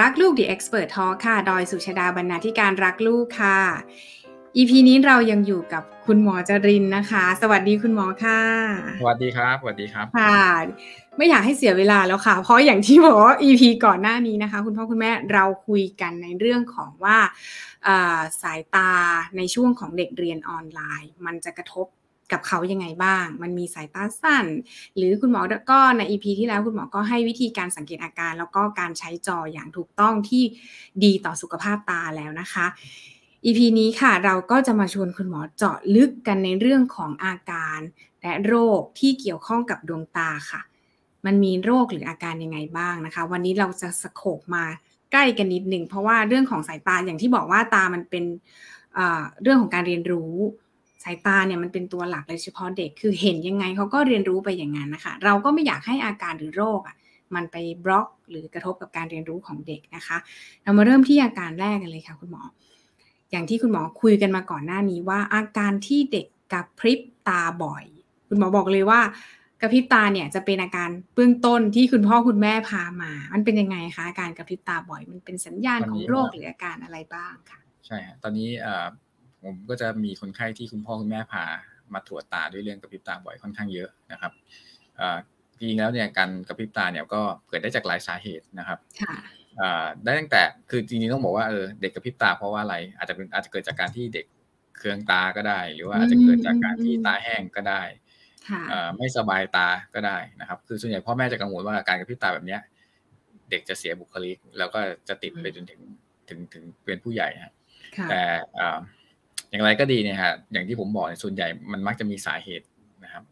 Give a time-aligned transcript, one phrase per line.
[0.00, 3.60] รักลูก The Expert Talk ค่ะ ดอยสุชาดาบรรณาธิการรักลูกค่ะ
[4.56, 8.40] EP นี้เรายังอยู่กับคุณหมอจรินนะคะ สวัสดีคุณหมอค่ะ
[9.00, 10.42] สวัสดีครับ สวัสดีครับ ค่ะ
[11.16, 17.18] ไม่อยากให้เสียเวลาแล้วค่ะ เพราะอย่างที่บอกว่า EP ก่อนหน้านี้นะคะ คุณพ่อคุณแม่เราคุยกันในเรื่องของว่า
[18.42, 18.92] สายตา
[19.36, 21.86] ในช่วงของเด็กเรียนออนไลน์ มันจะกระทบ
[22.34, 24.44] กับเขายังไงบ้าง มันมีสายตาสั้น
[24.96, 30.42] หรือคุณหมอก็ใน EP ที่แล้วคุณหมอก็ให้วิธีการสังเกตอาการ แล้วก็การใช้จออย่างถูกต้องที่
[31.04, 32.66] ดีต่อสุขภาพตาแล้วนะคะ
[33.44, 37.78] EP นี้ค่ะเราก็จะมาชวนคุณหมอเจาะลึกกันในเรื่องของอาการ
[38.22, 40.60] และโรคที่เกี่ยวข้องกับดวงตาค่ะ
[41.26, 44.64] มันมีโรคหรืออาการยังไงบ้างนะคะ วันนี้เราจะสโคบมา
[45.12, 48.24] ใกล้กันนิดหนึ่งเพราะว่าเรื่องของสายตาอย่างที่บอกว่าตามันเป็น
[49.42, 50.34] เรื่องของการเรียนรู้
[51.04, 56.96] สายตาเนี่ยมันเป็นตัวหลักเลยเฉพาะเด็กคือเห็นยังไงเขาก็เรียนรู้ไปอย่างนั้นนะคะ เราก็ไม่อยากให้อาการหรือโรคอะ
[57.34, 60.16] มันไปบล็อกหรือกระทบกับการเรียนรู้ของเด็กนะคะ
[60.62, 62.42] เรามาเริ่มที่อาการแรกกันเลยค่ะคุณหมอ
[63.30, 67.84] อย่างที่คุณหมอคุยกันมาก่อนหน้านี้ว่า อาการที่เด็กกระพริบตาบ่อย
[68.28, 69.00] คุณหมอบอกเลยว่า
[69.60, 78.48] กระพริบตาเนี่ยจะเป็นอาการเบื้องต้นที่คุณพ่อคุณแม่พามา มันเป็นยังไงคะอาการกระพริบตาบ่อย มันเป็นสัญญาณของโรคหรืออาการอะไรบ้างค่ะใช่ตอนนี้
[79.44, 81.44] ผมก็จะมีคนไข้ที่คุณพ่อคุณแม่พา
[81.94, 84.32] มาตรวจตาด้วยเรื่องกระพริบตาบ่อยค่อนข้างเยอะนะครับ
[85.58, 88.78] จริงแล้วเนี่ยการกระพริบตาเนี่ยก็เกิดได้จากหลายสาเหตุนะครับ
[90.04, 94.26] ได้ตั้งแต่คือจริงๆต้องบอกว่าเออเด็กกระพริบตาเพราะว่าอะไรอาจจะเป็นอาจจะเกิดจากการที่เด็ก
[94.78, 97.82] เคืองตาก็ได้ หรือว่าอาจจะเกิดจากการที่ตาแห้งก็ได้
[98.96, 102.60] ไม่สบายตาก็ได้นะครับ คือส่วนใหญ่พ่อแม่จะกังวลว่าการกระพริบตาแบบเนี้ย
[103.50, 105.80] เด็กจะเสียบุคลิก แล้วก็จะติดไปจนถึง
[106.28, 107.52] ถึงถึงเป็นผู้ใหญ่ฮะ
[108.10, 108.20] แต่
[109.54, 112.66] อย่างไรก็ดีเนี่ยฮะอย่างที่ผมบอกส่วนใหญ่มันมักจะมีสาเหตุ
[113.04, 113.24] นะครับ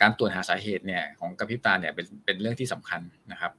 [0.00, 3.00] การตรวจหาสาเหตุเนี่ยของกระพริบตาเนี่ยเป็นเป็นเรื่องที่สำคัญ
[3.32, 3.52] นะครับ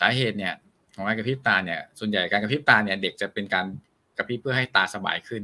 [0.00, 0.54] สาเหตุเนี่ย
[0.94, 3.66] ของการกระพริบตาเนี่ยส่วนใหญ่การกระพริบตาเนี่ยเด็กจะเป็นการ
[4.18, 5.42] กระพริบเพื่อให้ตาสบายขึ้น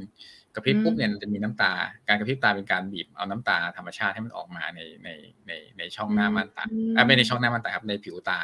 [0.55, 1.73] กระพริบปุ๊บเนี่ยจะมีน้ำตา
[2.09, 5.09] การกระพริบตาเป็นการบีบเอาน้ำตาธรรมชาติให้มันออกมาในใน
[5.47, 6.65] ในในช่องหน้าม่านตา
[7.07, 8.39] ไม่ในช่องหน้าม่านตาครับในผิวตา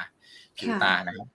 [0.59, 1.28] ผิวตานะครับ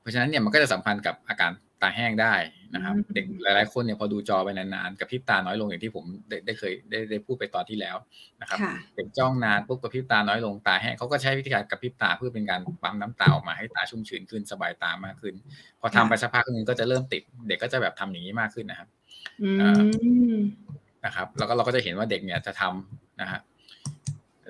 [0.00, 2.34] เพราะฉะนั้นเนี่ยมันก็จะสัมพันธ์กับอาการ ตาแห้งได้
[2.74, 7.96] นะครับ เด็กหลาย ๆ คนเนี่ยพอดูจอไปนานๆกับพริบตาน้อยลงอย่างที่ผมได้ได้เคยได้ได้พูดไปตอนที่แล้ว
[8.40, 8.58] นะครับ
[8.96, 15.34] เด็กจ้องนานปุ๊บกับพริบตาน้อยลงตาแห้งเขาก็ใช้วิธีการกับพริบตาเพื่อเป็นการปั๊มน้ำตาออกมาให้ตาชุ่มชื้นขึ้นสบายตามากขึ้น
[15.80, 18.88] พอทำไปสักพักนึงก็จะเริ่มติด เด็กก็จะแบบทำอย่างนี้มากขึ้นนะครับ
[21.04, 23.40] นะครับ แล้วก็เราก็จะเห็นว่าเด็กเนี่ยจะทำนะฮะ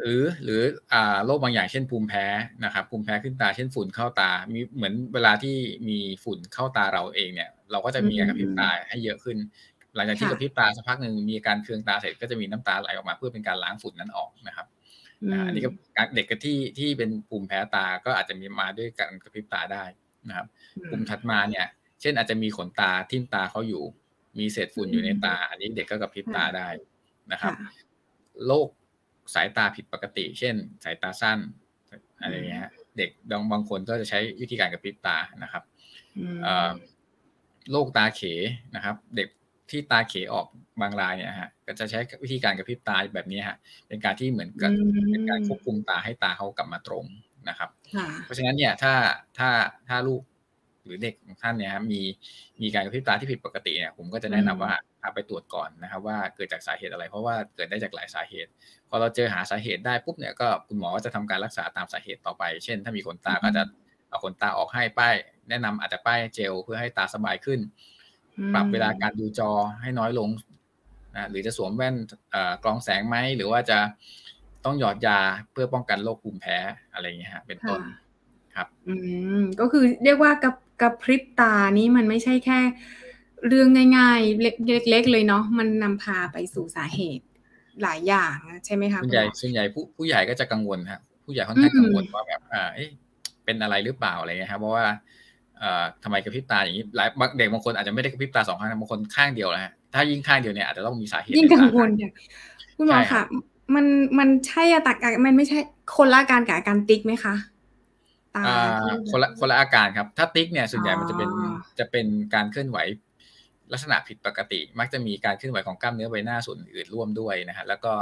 [0.01, 0.61] หรือหรือ
[0.93, 2.27] อ่าโรคบางอย่างเช่นภูมิแพ้
[2.65, 5.57] นะครับ ภูมิแพ้ขึ้นตาเช่นฝุ่นเข้าตา มีเหมือนเวลาที่
[5.89, 9.37] มีฝุ่นเข้าตาเราเองเนี่ย เราก็จะมีการกระพริบตาให้เยอะขึ้น
[9.95, 14.67] หลังจากที่กระพริบตาสักพักหนึ่งมีการเคืองตาเสร็จก็จะมีน้ำตาไหลออกมาเพื่อเป็นการล้างฝุ่นนั้นออกนะครับ
[15.47, 15.71] อันนี้ก็
[16.15, 19.84] เด็กที่ที่เป็นภูมิแพ้ตาก็อาจจะมีมาด้วยการกระพริบตาได้
[20.28, 20.47] นะครับ
[20.91, 21.67] กลุ่มถัดมาเนี่ย
[22.01, 23.84] เช่นอาจจะมีขนตาทิ่มตาเขาอยู่
[24.39, 26.69] มีเศษฝุ่นอยู่ในตา อันนี้เด็กก็กระพริบตาได้
[27.33, 27.55] นะครับ
[28.47, 28.69] โรค
[29.34, 30.54] สายตาผิดปกติ เช่น
[30.84, 31.38] สายตาสั้น
[32.20, 32.62] อะไรเงี้ย
[32.97, 35.62] เด็กบางบางคนก็จะใช้วิธีการกระพริบตานะครับ
[37.70, 38.22] โรคตาเข
[38.75, 39.28] นะครับ เด็ก
[39.70, 40.47] ที่ตาเขออก
[40.81, 43.56] บางรายเนี่ยฮะก็จะใช้วิธีการกระพริบตาแบบนี้ฮะ
[43.88, 44.70] เป็นการที่เหมือนกับ
[45.10, 47.04] เป็นการควบคุมตาให้ตาเขากลับมาตรง
[47.48, 47.70] นะครับ
[48.25, 48.94] เพราะฉะนั้นเนี่ยถ้า
[49.38, 49.50] ถ้า
[49.88, 50.22] ถ้าลูก
[50.86, 52.00] หรือเด็กของท่านเนี่ยมี
[52.62, 58.50] มีการกระพริบตาที่ผิดปกติเนี่ยผมก็จะแนะนำว่าพาไปตรวจก่อนนะครับ ว่าเกิดจากสาเหตุอะไร เพราะว่าเกิดได้จากหลายสาเหตุ
[58.88, 63.62] พอเราเจอหาสาเหตุได้ปุ๊บเนี่ยก็คุณหมอก็จะทำการรักษาตามสาเหตุต่อไป เช่น ถ้ามีขนตาก็จะ
[64.08, 65.14] เอาขนตาออกให้ป้าย
[65.48, 67.60] แนะนำอาจจะป้ายเจลเพื่อให้ตาสบายขึ้น
[68.54, 69.50] ปรับเวลาการดูจอ
[69.82, 70.28] ให้น้อยลง
[71.16, 71.94] นะหรือจะสวมแว่น
[72.64, 73.78] กรองแสงไหมหรือว่าจะ
[74.64, 75.18] ต้องหยอดยา
[75.53, 76.56] เพื่อป้องกันโรคภูมิแพ้
[76.92, 77.80] อะไรอย่างเงี้ยฮะเป็นต้น
[78.54, 78.94] ครับ อื
[79.41, 82.59] มก็คือเรียกว่ากระ กระพริบตานี้มันไม่ใช่แค่
[83.48, 83.68] เรื่อง
[83.98, 87.24] ง่ายๆ เล็กๆเลยเนาะมันนำพาไปสู่สาเหตุ
[87.83, 88.34] หลายอย่าง
[88.66, 92.89] ใช่ไหมคะส่วนใหญ่ส่วนใหญ่ผู้ผู้ใหญ่ก็จะกังวลครับผู้ใหญ่ค่อนข้างกังวลว่าแบบอ่าเอ๊ะ
[93.45, 94.84] เป็นอะไรหรือเปล่าอะไรเงี้ยครับเพราะว่า
[95.59, 102.12] เอ่อทำไมกระพริบตาอย่างนี้หลายเด็กบางคนอาจจะไม่ได้กระพริบตาสองครั้งบางคนข้างเดียวนะฮะถ้ายิ่งข้างเดียวเนี่ยอาจจะต้องมีสาเหตุยิ่งกังวลเนี่ย
[102.77, 103.22] คุณหมอค่ะ
[103.74, 103.86] มัน
[104.18, 105.59] มันใช่อาการมันไม่ใช่
[105.97, 107.55] คนละการกับอาการติ๊กไหมคะตา
[109.10, 111.30] คนละคนละอาการครับ ถ้าติ๊กเนี่ยส่วนใหญ่มันจะเป็น
[111.78, 112.78] จะเป็นการเคลื่อนไหว
[113.72, 117.92] ลักษณะผิดปกติ มักจะมีการเคลื่อนไหวของกล้ามเนื้อใบหน้าส่วนอื่นร่วมด้วยนะฮะแล้วก็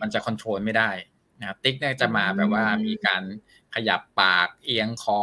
[0.00, 0.90] มันจะคอนโทรลไม่ได้
[1.40, 3.22] นะครับติ๊กเนี่ยจะมาแบบว่ามีการ
[3.74, 5.20] ขยับปากเอียงคอ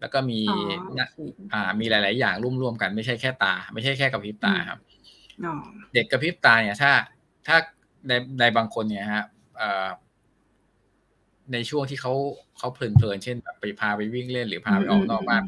[0.00, 0.40] แล้วก็มี
[1.52, 4.78] อ่ามีหลาย ๆ อย่างร่วมๆกันไม่ใช่แค่ตา ไม่ใช่แค่กระพริบตาครับ
[5.94, 6.92] เด็กกระพริบตาเนี่ยถ้า
[7.46, 7.56] ถ้า
[8.08, 9.24] ในในบางคนเนี่ยฮะ
[11.52, 12.12] ในช่วงที่เขา
[12.58, 15.42] เขาเพลินๆเช่นแบบไปพาไปวิ่งเล่นหรือพาไปออกนอกบ้าน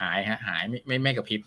[0.00, 1.40] หายฮะ หายไม่ไม่ไม่กระพริบ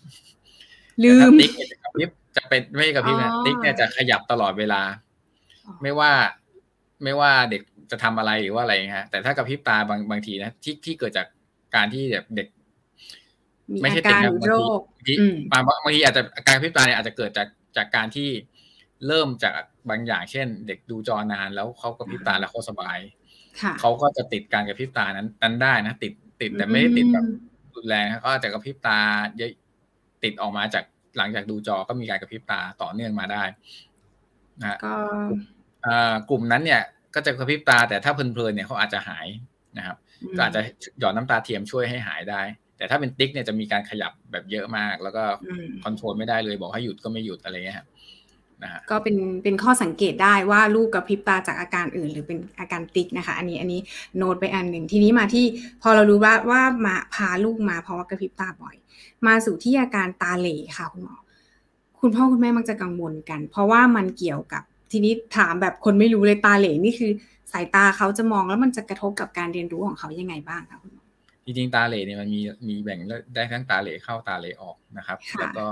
[1.03, 4.81] ลืมติ๊กเนี่ยจะกระพริบจะเป็นไม่กระพริบนะติ๊กเนี่ยจะขยับตลอดเวลา
[5.81, 6.11] ไม่ว่า
[7.03, 7.61] ไม่ว่าเด็ก
[7.91, 11.27] จะทำอะไรหรือว่าอะไรฮะ แต่ถ้ากระพริบตาบางบางทีนะที่ที่เกิดจาก
[11.75, 12.47] การที่แบบเด็ก
[13.81, 14.47] ไม่ใช่ติดนะบา
[15.03, 15.13] งที
[15.51, 17.47] บางบางทีอาจจะการกระพริบตาเนี่ยอาจจะเกิดจาก
[17.77, 18.29] จากการที่
[19.07, 19.53] เริ่มจาก
[19.89, 22.97] บางอย่างเช่น เด็กดูจอนานแล้วเขากระพริบตาแล้วเขาสบาย
[23.80, 27.25] เขาก็จะติดการกระพริบตานั้นนั้นได้นะติดติดแต่ไม่ได้ติดแบบ
[27.75, 29.00] รุนแรงก็อาจจะกระพริบตา
[29.38, 29.51] เยอะ
[30.24, 30.83] ติดออกมาจาก
[31.18, 33.44] หลังจากดูจอก็มีการกระพริบตาต่อเนื่องมาได้
[34.59, 34.77] นะ
[36.30, 36.81] กลุ่มนั้นเนี่ย
[37.15, 39.27] ก็จะกระพริบตาแต่ถ้าเพลินๆเนี่ยเขาอาจจะหาย
[39.77, 39.98] นะครับ
[40.38, 40.62] ก็อาจจะ
[41.00, 42.42] หยอดน้ำตาเทียมช่วยให้หายได้
[42.77, 45.24] แต่ถ้าเป็น tic เนี่ยจะมีการขยับแบบเยอะมาก แล้วก็
[45.83, 47.77] control ไม่ได้เลยบอกให้หยุดก็ไม่หยุดอะไรเงี้ย
[48.71, 53.81] ครับก็เป็นเป็นข้อสังเกตได้ว่าลูกกระพริบตาจากอาการอื่น หรือเป็นอาการ tic นะคะ อันนี้อันนี้
[54.18, 55.45] โน้ตไปอันหนึ่งทีนี้มาที่
[55.81, 58.75] พอเรารู้ว่าว่ามาพาลูกมาเพราะว่ากระพริบตาบ่อย
[59.27, 61.15] มาสู่ที่อาการตาเหล่ค่ะคุณหมอ
[62.01, 67.12] คุณพ่อคุณแม่มักจะกังวลกัน เพราะว่ามันเกี่ยวกับทีนี้ถามแบบคนไม่รู้เลยตาเหล่นี่คือ
[67.51, 70.96] สายตาเขาจะมองแล้วมันจะกระทบกับการเรียนรู้ของเขายังไงบ้างคะคุณ
[71.47, 72.99] จริงๆตาเหล่เนี่ยมันมีมีแบ่ง
[73.35, 75.65] ได้ทั้งตาเหล่เข้าตาเหล่ออกนะครับ แล้วก็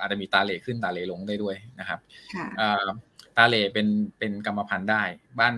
[0.00, 1.98] อาจจะมีตาเหล่ขึ้นตาเหล่ลงได้ด้วยนะครับ
[3.36, 3.86] ตาเหล่เป็น
[4.18, 5.02] เป็นกรรมพันธุ์ได้
[5.38, 5.54] บ้าน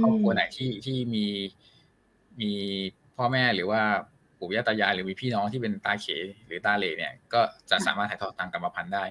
[0.00, 1.24] ครอบครัวไหนที่ที่มี
[2.40, 2.50] มี
[3.16, 3.82] พ่อแม่หรือว่า
[4.38, 6.06] ปู่ย่าตายายหรือมีพี่น้องที่เป็นตาเข
[6.46, 7.40] หรือตาเหล่เนี่ย ก็
[7.70, 9.04] จะสามารถถ่ายทอดทางกรรมพันธุ์ได้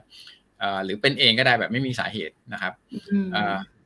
[0.86, 2.74] หรือเป็นเองก็ได้แบบไม่มีสาเหตุนะครับ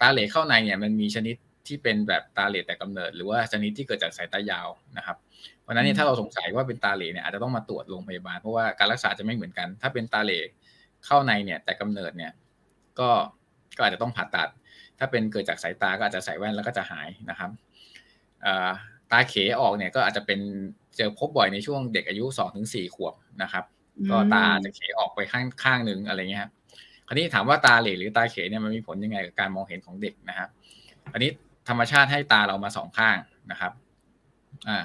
[0.02, 1.36] ตาเหล่เข้าในเนี่ยมันมีชนิด
[1.68, 4.68] ที่เป็นแบบตาเหล่แต่กำเนิด หรือว่าชนิดที่เกิดจากสายตายาว
[4.98, 5.18] นะครับ
[5.62, 10.40] เพราะนั้นเนี่ยถ้าเราสงสัยว่าเป็นตาเหล่เนี่ยอาจจะต้องมาตรวจโรงพยาบาลเพราะว่าการรักษาจะไม่เหมือนกัน ถ้าเป็นตาเหล่
[11.06, 12.32] เข้าในเนี่ย แต่กำเนิดเนี่ย
[13.00, 13.10] ก็
[13.78, 14.50] ก็อาจจะต้องผ่าตัด
[15.00, 17.50] ถ้าเป็นเกิดจากสายตาก็อาจจะใส่แว่นแล้วก็จะหายนะครับ
[19.12, 20.40] ตาเขออกเนี่ยก็อาจจะเป็น
[20.98, 23.66] เจอพบบ่อยในช่วงเด็กอายุสองถึงสี่ขวบนะครับ
[24.10, 26.52] ก็ตาจะเขออกไปข้างข้างหนึ่งอะไรเงี้ยครับ
[27.08, 30.50] คราวนี้ถามว่าตาเหล่หรือตาเขเนี่ยมันมีผลยังไงกับการมองเห็นของเด็กนะครับ
[31.14, 31.30] อันนี้
[31.70, 33.18] ธรรมชาติให้ตาเรามาสองข้าง
[33.52, 33.72] นะครับ
[34.68, 34.84] อ่า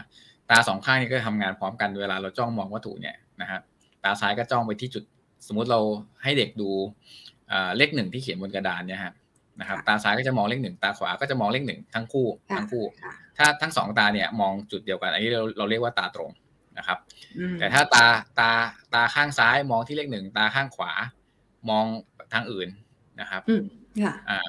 [0.50, 3.60] ตาสองข้างนี้ก็ทำงานพร้อมกันเวลาเราจ้องมองวัตถุเนี่ยนะฮะ
[4.04, 5.04] ตาซ้ายก็จ้องไปที่จุด
[5.46, 5.80] สมมุติเรา
[6.22, 6.70] ให้เด็กดู
[7.76, 9.12] เลขหนึ่งที่เขียนบนกระดานเนี่ยฮะ
[9.60, 12.26] นะครับตาซ้ายก็จะมองเลขหนึ่งตาขวาก็จะมองเลขหนึ่งทั้งคู่
[12.56, 12.84] ทั้งคู่
[13.38, 16.30] ถ้าทั้งสองตาเนี่ยมองจุดเดียวกัน อันนี้เราเราเรียกว่าตาตรง
[16.78, 16.98] นะครับ
[17.58, 18.06] แต่ถ้าตา
[18.38, 18.50] ตา
[18.94, 20.92] ตาข้างซ้ายมองที่เลขหนึ่งตาข้างขวา
[21.70, 21.84] มอง
[22.32, 22.68] ทางอื่น
[23.20, 23.42] นะครับ
[24.30, 24.46] อ่า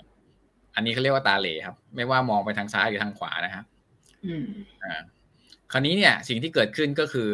[0.75, 3.65] อันนี้เขาเรียกว่าตาเหล่ครับ ไม่ว่ามองไปทางซ้ายหรือทางขวานะครับ
[4.83, 5.01] อ่า
[5.71, 7.29] คราวนี้เนี่ยสิ่งที่เกิดขึ้นก็คือ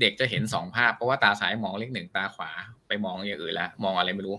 [0.00, 2.50] เด็กจะเห็นสองภาพ เพราะว่าตาซ้ายมองเลขหนึ่งตาขวา
[2.88, 4.36] ไปมองอย่างอื่นแล้วมองอะไรไม่รู้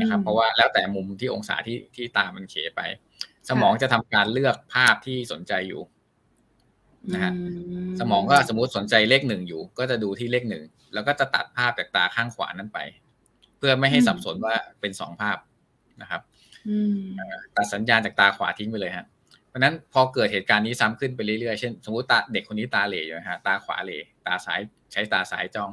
[0.00, 2.80] นะครับ เพราะว่าแล้วแต่มุมที่องศาที่ที่ตามันเขไป
[3.48, 5.82] สมองจะทำการเลือกภาพที่สนใจอยู่
[7.14, 7.32] นะฮะ
[8.00, 12.78] สมองก็สมมติสนใจเลขหนึ่งอยู่ ก็จะดูที่เลขหนึ่งแล้วก็จะตัดภาพจากตาข้างขวานั้นไป
[13.58, 15.38] เพื่อไม่ให้สับสนว่าเป็นสองภาพ
[16.02, 16.20] นะครับ
[17.56, 19.06] ตัดสัญญาณจากตาขวาทิ้งไปเลยฮะ
[19.56, 24.60] ราะนั้นพอเกิดเหตุการณ์นี้ซ้ำขึ้นไปเรื่อยๆ เช่นสมมติตาเด็กคนนี้ตาเหล่อยู่นะฮะตาขวาเหล่ตาซ้าย
[24.92, 25.70] ใช้ตาซ้ายจ้อง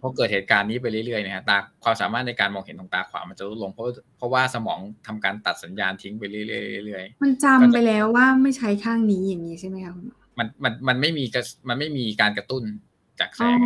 [0.00, 3.86] พอเกิดเหตุการณ์นี้ไปเรื่อยๆนะฮะตาความสามารถในการมองเห็นของตาขวามันจะลดลงเพราะ
[4.18, 10.04] เพราะว่าสมองทำการตัดสัญญาณทิ้งไปเรื่อยๆมันจำไปแล้วว่าไม่ใช้ข้างนี้อย่างนี้ใช่ไหมคะคุณ
[10.38, 11.24] มันมันมันไม่มี
[11.68, 12.62] มันไม่มีการกระตุ้น
[13.20, 13.58] จากแสง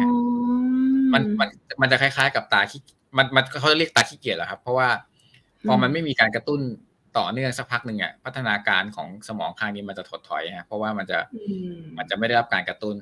[1.14, 1.48] มันมัน
[1.80, 2.80] มันจะคล้ายๆ กับตาขี้
[3.16, 4.88] มันมันเขาเรียกตาขี้เกียจแหละครับ เพราะว่า
[5.68, 6.60] พอมันไม่มีการกระตุ้น
[7.18, 11.18] ต่อเนื่องสักพักหนึ่งอะพัฒนาการของสมองข้างนี้มันจะถดถอยฮะเพราะว่ามันจะ
[11.98, 12.96] มันจะไม่ได้รับการกระตุ้น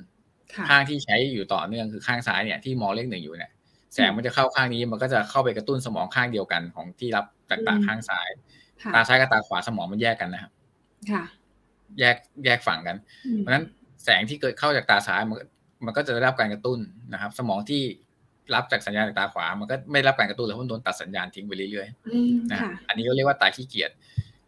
[0.69, 3.51] ข้างที่ใช้อยู่ต่อเนื่องคือข้างซ้ายเนี่ยที่มองเลขหนึ่งอยู่เนี่ย
[3.93, 8.29] แสงมันจะเข้าข้างนี้มันก็จะเข้าไปกระตุ้นสมองข้างเดียวกันของที่รับจากตาข้างซ้าย
[8.93, 10.51] ตาซ้ายกับตาขวาสมองมันแยกกันนะครับ
[11.99, 12.97] แยกแยกฝั่งกัน
[13.37, 13.65] เพราะฉะนั้น
[14.03, 15.37] แสงที่เกิดเข้าจากตาซ้ายมัน
[15.85, 16.79] มันก็จะได้รับการกระตุ้น
[17.13, 17.83] นะครับ สมองที่
[18.53, 23.91] รับจากสัญญาณจากตาขวา มันก็ไม่รับการกระตุ้นเลยเพราะโดนตัดสัญญาณทิ้งไปเรื่อยๆนะอันนี้ก็เรียกว่าตาขี้เกียจ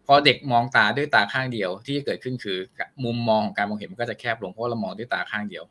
[0.07, 2.57] พอเด็กมองตาด้วยตาข้างเดียวที่เกิดขึ้นคือ
[3.03, 5.63] มุมมองของการมองเห็นมันก็จะแคบลงเพราะเรามองด้วยตาข้างเดียว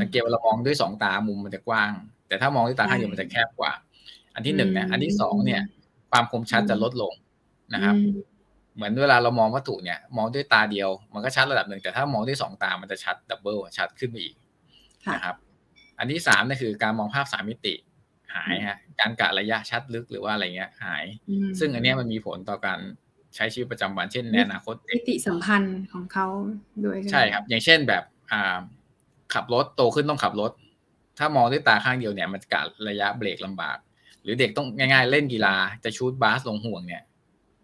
[0.00, 1.92] สังเกตว่าเรามองด้วยสองตามุมมันจะกว้าง
[2.28, 3.72] แต่ถ้ามองด้วยตาข้างเดียวมันจะแคบกว่า
[4.34, 5.62] อันที่หนึ่งเนี่ยอันที่สองเนี่ย
[6.10, 7.12] ความคมชัดจะลดลง
[7.74, 7.96] นะครับ
[8.74, 14.34] เหมือนเวลาเรามองวัตถุเนี่ย มองด้วยตาเดียว มันก็ชัดระดับหนึ่งแต่ถ้ามองด้วยสองตามันจะชัด double ชัดขึ้นไปอีก
[15.14, 15.36] นะครับ
[16.00, 17.74] อันที่สามนี่คือการมองภาพสามมิติ
[18.34, 21.04] หายฮะการกะระยะชัดลึกหรือว่าอะไรเงี้ยหาย
[21.58, 22.78] ซึ่งอันนี้มันมีผลต่อการ
[23.36, 26.26] ใช้ชีวิตประจำวันเช่นในอนาคตมิติสัมพันธ์ของเขา
[26.84, 28.02] ด้วยใช่ครับ อย่างเช่นแบบ
[28.32, 28.58] อ่า
[29.34, 30.52] ขับรถโตขึ้นต้องขับรถ
[31.18, 33.78] ถ้ามองด้วยตาข้างเดียวเนี่ย มันกะระยะเบรกลำบาก
[34.22, 35.54] หรือเด็กต้องง่าย ๆ เล่นกีฬา
[35.84, 37.02] จะชูดบาสลงห่วงเนี่ย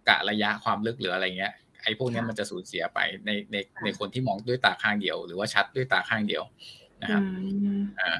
[0.08, 1.52] กะระยะความลึกหรืออะไรเงี้ย
[1.82, 6.42] ไอไอ้พวกนี้มันจะสูญเสียไปในในในคนที่มองด้วยตาข้างเดียว หรือว่าชัดด้วยตาข้างเดียว
[7.02, 7.22] นะครับ
[8.00, 8.10] อ่า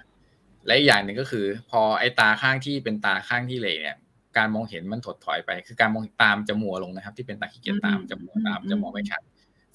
[0.66, 3.97] และอีกอย่างหนึ่งก็คือ พอไอ้ตาข้างที่เป็นตาข้างที่เหลเนี่ย
[4.37, 9.23] การมองเห็นมันถดถอยไป คือการมองตามจะมัวลงนะครับ ที่เป็นตาขี้เกียจตามจะมัวตามจะมองไม่ชัด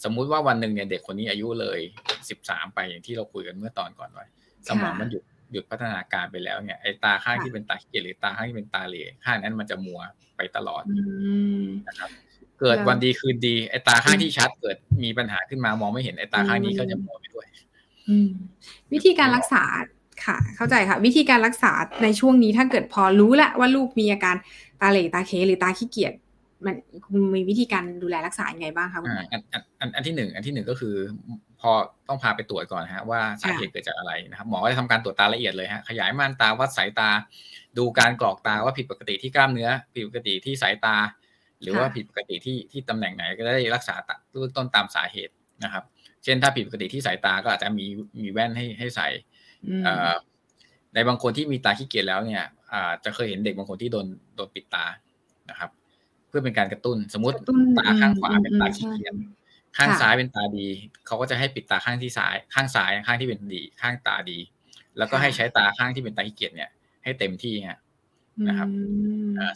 [0.04, 1.80] สมมุติว่าวันหนึ่งเนี่ยเด็กคนนี้อายุเลย
[2.30, 4.26] สิบสามไปอย่างที่เราคุยกันเมื่อตอนก่อนไว้
[4.68, 10.02] สมองมันหยุดหยุดพัฒนาการไปแล้วเนี่ยไอ้ตาข้างที่เป็นตาขี้เกียจหรือตาข้างที่เป็นตาเหลข้างนั้นมันจะมัว
[10.38, 10.84] ไปตลอด
[11.88, 12.10] นะครับ
[12.60, 17.48] เกิดวันดีคืนดีไอ้ตาข้างที่ชัดเกิดมีปัญหาขึ้นมามองไม่เห็นไอ้ตาข้างนี้ก็จะมัวไปด้วย
[18.94, 19.64] วิธีการรักษา
[20.26, 21.72] ค่ะ เข้าใจค่ะ วิธีการรักษา
[22.04, 24.36] ในช่วงนี้ถ้าเกิดพอรู้แล้วว่าลูกมีอาการ
[24.82, 26.14] ตาเหล่ตาเคหรือตาขี้เกียจ
[26.66, 26.76] มัน
[27.36, 29.02] มีวิธีการดูแลรักษาอย่างไงบ้างคะ
[29.32, 30.96] อันอันอันอันที่หนึ่งอันที่หนึ่งก็คือ
[31.62, 31.72] พอ
[32.08, 37.10] ต้องพาไปตรวจก่อนฮะว่าสาเหตุเกิดจากอะไรนะครับหมอจะทำการตรวจตาละเอียดเลยฮะขยายม่านตาวัดสายตา
[37.78, 40.96] ดูการกรอกตาว่าผิดปกติที่กล้ามเนื้อ ผิดปกติที่สายตา
[41.62, 43.96] หรือว่าผิดปกติที่ที่ตำแหน่งไหนก็ได้รักษา
[44.30, 45.84] เบื้องต้นตามสาเหตุนะครับ
[46.24, 47.86] เช่นถ้าผิดปกติที่สายตาก็อาจจะมี
[48.20, 49.08] มีแว่นให้ให้ใส่
[50.94, 52.44] ในบางคนที่มีตาขี้เกียจแล้วเนี่ย
[53.04, 54.86] จะเคยเห็นเด็กบางคนที่โดนโดนปิดตา
[55.50, 55.70] นะครับ
[56.28, 57.36] เพื่อเป็นการกระตุ้นสมมติ
[57.78, 59.14] ตาข้างขวาเป็นตาขี้เกียจ
[59.78, 60.68] ข้างซ้ายเป็นตาดี
[61.06, 64.38] เขาก็จะให้ปิดตาข้างที่ซ้าย ข้างซ้ายข้างที่เป็นดีข้างตาดี
[64.98, 66.70] แล้วก็ให้ใช้ตาข้างที่เป็นตาขี้เกียจเนี่ย
[67.04, 67.80] ให้เต็มที่ฮะ
[68.48, 68.70] นะครับ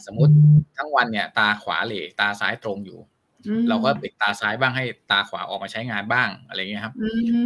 [0.06, 0.32] สมมติ
[0.76, 2.98] ทั้งวันเนี่ย ตาขวาเหล่ตาซ้ายตรงอยู่
[3.68, 6.94] เราก็ปิดตาซ้ายบ้างให้ตาขวาออกมาใช้งานบ้างอะไรเงี้ยครับ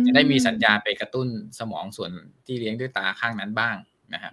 [0.07, 1.29] จะได้มีสัญญาณไปกระตุ้น
[1.59, 2.11] สมองส่วน
[2.47, 3.77] ที่เลี้ยงด้วยตาข้างนั้นบ้าง
[4.15, 4.31] นะฮะ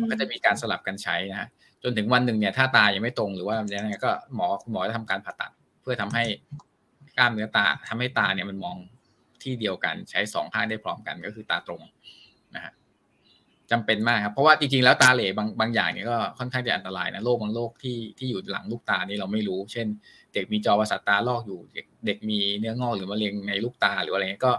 [0.00, 1.48] มันก็จะมีการสลับกันใช้นะฮะ
[1.82, 5.50] จนถึงวันหนึ่งเนี่ยถ้าตายังไม่ตรงหรือว่าอย่างไรก็หมอหมอจะทำการผ่าตัด
[5.82, 6.24] เพื่อทำให้
[7.18, 8.76] กล้ามเนื้อตาทำให้ตาเนี่ยมันมอง
[9.42, 11.82] ที่เดียวกันใช้สองข้างได้พร้อมกันก็คือตาตรง
[12.54, 12.72] นะฮะ
[13.70, 19.86] จำเป็นมากครับเพราะว่าจริงๆแล้วตาเหล่บางบางอย่างเนี่ยก็ค่อนข้างจะอันตรายนะโรคบางโรคที่ที่อยู่หลังลูกตานี่เราไม่รู้ เช่น
[20.34, 24.52] เด็กมีจอประสาทตาลอกอยู่เด็กเด็กมีเนื้องอกหรือมะเร็งในลูกตาหรืออะไรเงี้ยก็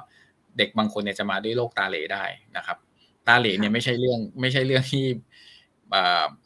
[0.57, 2.23] เด็กบางคนเนี่ยจะมาด้วยโรคตาเหล่ได้
[2.57, 2.77] นะครับ
[3.27, 5.05] ตาเหล่เนี่ยไม่ใช่เรื่องไม่ใช่เรื่องที่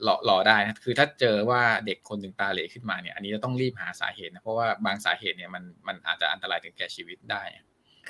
[0.04, 7.42] หล่อหล่อได้นะคือถ้าเจอว่าเด็กคนหนึ่งตาเหล่ขึ้นมาเนี่ยอันนี้จะต้องรีบหาสาเหตุนะเพราะว่าบางสาเหตุเนี่ยมันมันอาจจะอันตรายถึงแก่ชีวิตได้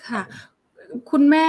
[0.07, 0.21] ค่ะ
[1.11, 1.47] คุณแม่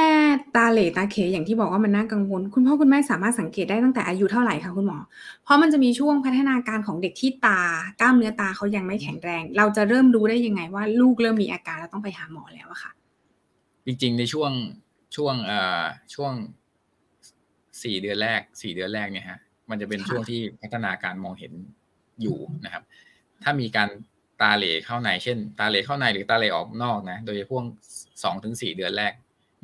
[0.56, 4.98] ตาเหล่ตาเขอย่างที่บอกว่ามันน่ากังวล คุณพ่อคุณแม่สามารถสังเกตได้ตั้งแต่อายุเท่าไหร่คะคุณหมอ
[5.44, 7.60] เพราะมันจะมีช่วงพัฒนาการของเด็กที่ตา
[8.00, 12.92] กล้ามเนื้อตาเขายังไม่แข็งแรง เราจะเริ่มรู้ได้ยังไงว่าลูกเริ่มมีอาการแล้วต้องไปหาหมอแล้วอะค่ะ
[13.86, 14.50] จริงๆในช่วง
[15.16, 16.32] ช่วงเอ่อช่วง
[17.82, 19.38] สี่เดือนแรกสี่เดือนแรกเนี่ยฮะ
[19.70, 21.52] มันจะเป็นช่วงที่พัฒนาการมองเห็น
[22.22, 22.82] อยู่นะครับ
[23.42, 23.88] ถ้ามีการ
[24.42, 27.64] ตาเหล่เข้าในเช่น ตาเหล่เข้าในหรือตาเหล่ออกนอกนะ โดยพวก
[28.22, 29.12] สองถึงสี่เดือนแรก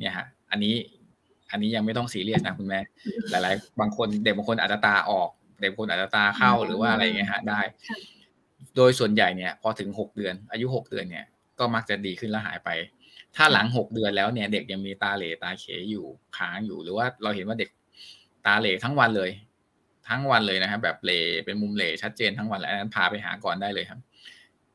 [0.03, 0.75] เนี่ยฮะอันนี้
[1.51, 2.79] อันนี้ยังไม่ต้องซีเรียสนะคุณแม่
[3.29, 5.29] หลาย ๆ บางคนเด็กบางคนอาจจะตาออก
[5.61, 7.61] เด็กบางคนอาจจะตาเข้าหรือว่าอะไรเงี้ยฮะได้
[8.75, 11.25] โดยส่วนใหญ่เนี่ย พอถึงหกเดือน อายุหกเดือนเนี่ย
[11.59, 12.69] ก็มักจะดีขึ้นแล้วหายไป
[13.35, 16.05] ถ้าหลังหกเดือนแล้วเนี่ย เด็กยังมีตาเหล่ตาเขยอยู่
[16.37, 17.69] ค้างอยู่หรือว่าเราเห็นว่าเด็ก
[18.45, 19.31] ตาเหล่ทั้งวันเลย
[20.09, 23.99] ทั้งวันเลยนะครับแบบเหล่เป็นมุมเหล่ชัดเจนทั้งวันแล้วนั้นพาไปหาก่อนได้เลยครับ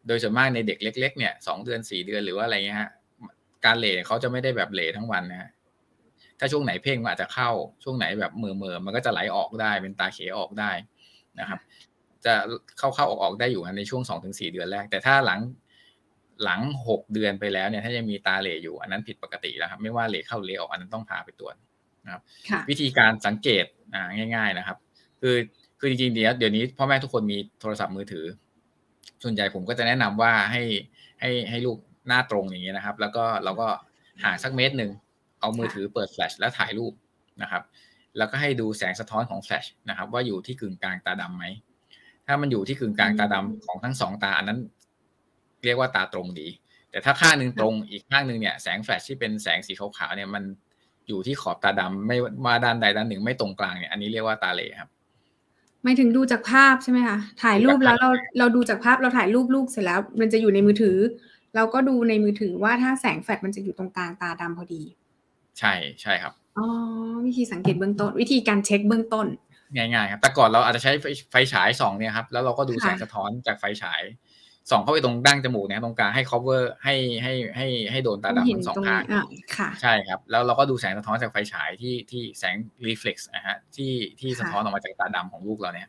[0.07, 2.91] โดยส่วนมากในเด็กเล็ก ๆ เนี่ยสองเดือนสี่เดือนหรือว่าอะไรเงี้ยฮะ
[3.65, 5.51] การเหล่เขาจะไม่ได้แบบเหล่ทั้งวันนะฮะ
[6.39, 7.51] ถ้าช่วงไหนเพ่งมันอาจจะเข้า
[7.85, 10.71] ช่วงไหนแบบเมื่อเมื่อมันก็จะไหลออกได้เป็นตาเขออกได้
[11.41, 11.61] นะครับ
[12.25, 12.33] จะ
[12.79, 15.41] เข้าเข้าออกออกได้อยู่ในช่วงสองถึงสี่เดือนแรก แต่ถ้าหลัง
[16.45, 21.55] หลังหกเดือนไปแล้วเนี่ยถ้ายังมีตาเหล่อยู่ อันนั้นผิดปกติแล้วครับไม่ว่าเหล่เข้าเหล่ออกอันนั้นต้องพาไปตรวจ
[22.05, 22.23] นะครับ
[22.71, 23.65] วิธีการสังเกต
[24.35, 24.77] ง่ายๆนะครับ
[25.21, 25.37] คือ
[25.79, 28.25] คือจริงๆเดี๋ยวเดี๋ยวนี้พ่อแม่ทุกคนมีโทรศัพท์มือถือ
[29.23, 30.63] ส่วนใหญ่ผมก็จะแนะนำว่าให้
[31.21, 33.69] ให้ให้ลูก หน้าตรงอย่างเงี้ยนะครับ แล้วก็เราก็
[34.25, 34.91] ห่างสักเมตรหนึ่ง
[35.41, 36.93] เอามือถือเปิดแฟลชแล้วถ่ายรูป
[37.43, 37.63] นะครับ
[38.19, 41.45] แล้วก็ให้ดูแสงสะท้อนของแฟลชนะครับ ว่าอยู่ที่กึ่งกลางตาดำไหม
[42.27, 44.59] ถ้ามันอยู่ที่กึ่งกลางตาดำของทั้งสองตาอันนั้น
[45.65, 46.49] เรียกว่าตาตรงดี
[46.91, 50.45] แต่ถ้าข้างหนึ่งตรงอีกข้างหนึ่งเนี่ยแสงแฟลชที่เป็นแสงสีขาวๆเนี่ยมัน
[51.09, 54.91] อยู่ที่ขอบตาดำไม่มาด้านใดด้านหนึ่งไม่ตรงกลางเนี่ยอันนี้เรียกว่าตาเหล่ครับ
[55.83, 60.97] ไม่ถึงดูจากภาพใช่ไหมคะถ่ายรูปแล้วเราเราดูจากภาพเราถ่ายรูปลูกเสร็จแล้ว มันจะอยู่ในมือถือ
[61.57, 64.83] เราก็ดูในมือถือว่าถ้าแสงแฟลชมันจะอยู่ตรงกลางตาดำพอดี
[65.59, 66.67] ใช่ใช่ครับอ๋อ
[67.27, 69.27] วิธีสังเกตเบื้องต้น วิธีการเช็คเบื้องต้น
[69.77, 70.93] ง่ายๆครับ แต่ก่อนเราอาจจะใช้
[71.31, 74.03] ไฟฉายส่องเนี่ยครับ แล้วเราก็ดูแสงสะท้อนจากไฟฉาย
[74.71, 79.03] ส่องเข้าไปตรงดั้งจมูกเนี่ยตรงกลางให้ cover ให้ให้ให้ให้โดนตาดำทั้งสองข้าง
[79.83, 85.89] ใช่ครับ แล้วเราก็ดูแสงสะท้อนจากไฟฉายที่ที่แสง reflex นะฮะที่ที่สะท้อนออกมาจากตาดำของลูกเราเนี่ย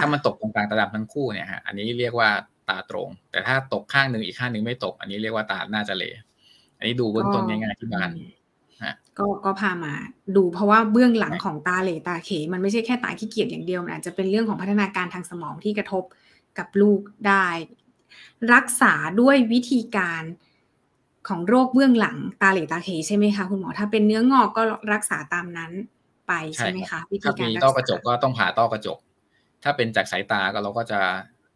[0.00, 2.30] ถ้ามันตกตรงกลางตาดำทั้งคู่เนี่ยฮะอันนี้เรียกว่า
[2.70, 6.04] ตาตรง แต่ถ้าตกข้างหนึ่งอีกข้างหนึ่งไม่ตก อันนี้เรียกว่าตาหน้าจะเล
[6.78, 8.10] อันนี้ดูเบื้องต้นง่ายๆที่บ้าน
[9.18, 9.94] ก็ก็พามา
[10.36, 16.04] ดูเพราะว่าเบื้องหลังของตาเหลตาเข มันไม่ใช่แค่ตาขี้เกียจอย่างเดียวมันอาจจะเป็นเรื่องของพัฒนาการทางสมองที่กระทบ
[16.58, 17.46] กับลูกได้
[18.54, 20.22] รักษาด้วยวิธีการ
[21.28, 25.72] ของโรคเบื้องหลังตาเหลตาเขใช่ไหมคะคุณหมอถ้าเป็นเนื้องอกก็รักษาตามนั้น
[26.28, 28.98] ไปใช่ไหมคะวิธีถ้าการมีรักต้อกระจษากก็ต้องผ่าต้อกระจก
[29.64, 31.00] ถ้าเป็นจากสายตาก็เราก็จะ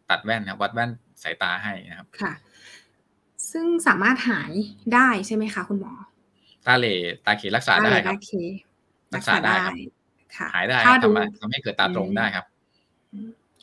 [0.09, 0.89] ตัดแว่นครับวัดแว่น
[1.23, 2.33] สายตาให้นะครับค่ะ
[3.51, 4.51] ซึ่งสามารถหาย
[4.93, 5.93] ได้ใช่ไหมคะ คุณหมอ
[6.67, 6.87] ตาเหล
[7.25, 8.31] ตาเขรักษาตาได้เหลครัตาบเค
[9.15, 9.73] รักษาได้ครับ
[10.37, 12.45] ค่ะหายได้ถ้าครับดูทำให้ทำให้เกิดตาตรงได้ครับ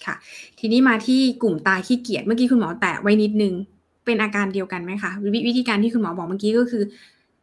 [0.04, 0.14] ค่ะ
[0.58, 3.54] ทีนี้มาที่กลุ่มตาขี้เกียจเมื่อกี้คุณหมอแตะไว้นิดนึง
[4.04, 6.84] เป็นอาการเดียวกันไหมคะววิธีการที่คุณหมอบอกเมื่อกี้ก็คือ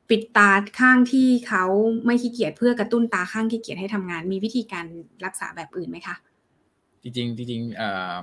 [0.10, 0.50] ปิดตา
[0.80, 1.64] ข้างที่เขา
[2.06, 4.86] ไม่ขี้เกียจเพื่อกระตุ้นตาข้างขี้เกียจให้ทำงาน มีวิธีการ
[5.26, 6.16] รักษาแบบอื่นไหมคะ
[7.02, 8.16] จริงๆจริงๆเอ่อ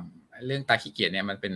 [0.47, 1.55] เรื่องตาขี้เกียจเนี่ยมันเป็น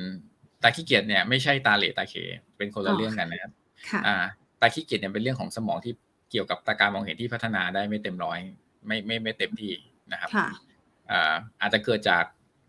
[0.62, 2.14] ตาขี้เกียจเนี่ยไม่ใช่ตาเหลตาเข
[2.56, 3.52] เป็นคนละอ๋อเรื่องกันนะครับ
[3.90, 4.16] ค่ะอ่า
[4.61, 5.92] ตาขี้เกียจเนี่ยเป็นเรื่องของสมองที่
[6.30, 8.38] เกี่ยวกับตาการมองเห็นที่พัฒนาได้ไม่เต็มร้อย
[8.87, 9.73] ไม่ไม่ไม่เต็มที่
[10.12, 10.49] นะครับค่ะ
[11.11, 12.25] อ่าอาจจะเกิดจาก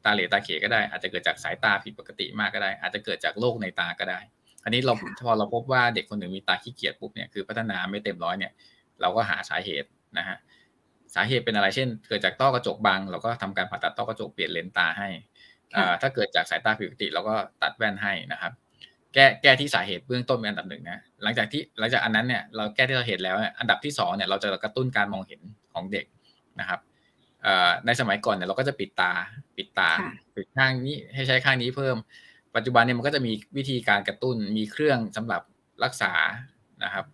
[0.05, 4.19] ตาเหลตาเขก็ได้ อาจจะเกิดจากสายตาผิดปกติมากก็ได้ อาจจะเกิดจากโรคในตาก็ได้
[4.63, 8.51] อันนี้เราค่ะพอเราพบว่าเด็กคนหนึ่งมีตาขี้เกียจปุ๊บเนี่ยคือพัฒนาไม่เต็มร้อยเนี่ย
[9.01, 10.37] เราก็หาสาเหตุนะฮะ
[11.15, 15.38] สาเหตุเป็นอะไรเช่น เกิดจากต้อกระจกบางเราก็ทำการผ่าตัดต้อกระจกเปลี่ยนเลนส์ตาให้ค่ะอ่า
[16.01, 18.51] ถ้าเกิดจากสายตาผิดปกติเราก็ตัดแว่นให้นะครับ
[19.13, 25.41] แก้แก้ที่สาเหตุเบื้องต้นเป็นอันดับหนึ่งนะหลังจากที่หลังจากอันนั้นเนี่ยเราแก้ที่สาเหตุแล้วเนี่ยอันดับที่สองเนี่ยเราจะกระตุ้นการมองเห็น
[25.73, 26.05] ของเด็ก
[26.59, 26.79] นะครับ
[27.43, 29.11] เอ่อในสมัยก่อนเนี่ยเราก็จะปิดตา
[29.57, 31.95] ปิดตาค่ะปิดข้างนี้ให้ใช้ข้างนี้เพิ่ม
[32.55, 35.41] ปัจจุบันเนี่ยมันก็จะมีวิธีการกระตุ้นมีเครื่องสำหรับ
[35.83, 36.13] รักษา
[36.83, 37.05] นะครับ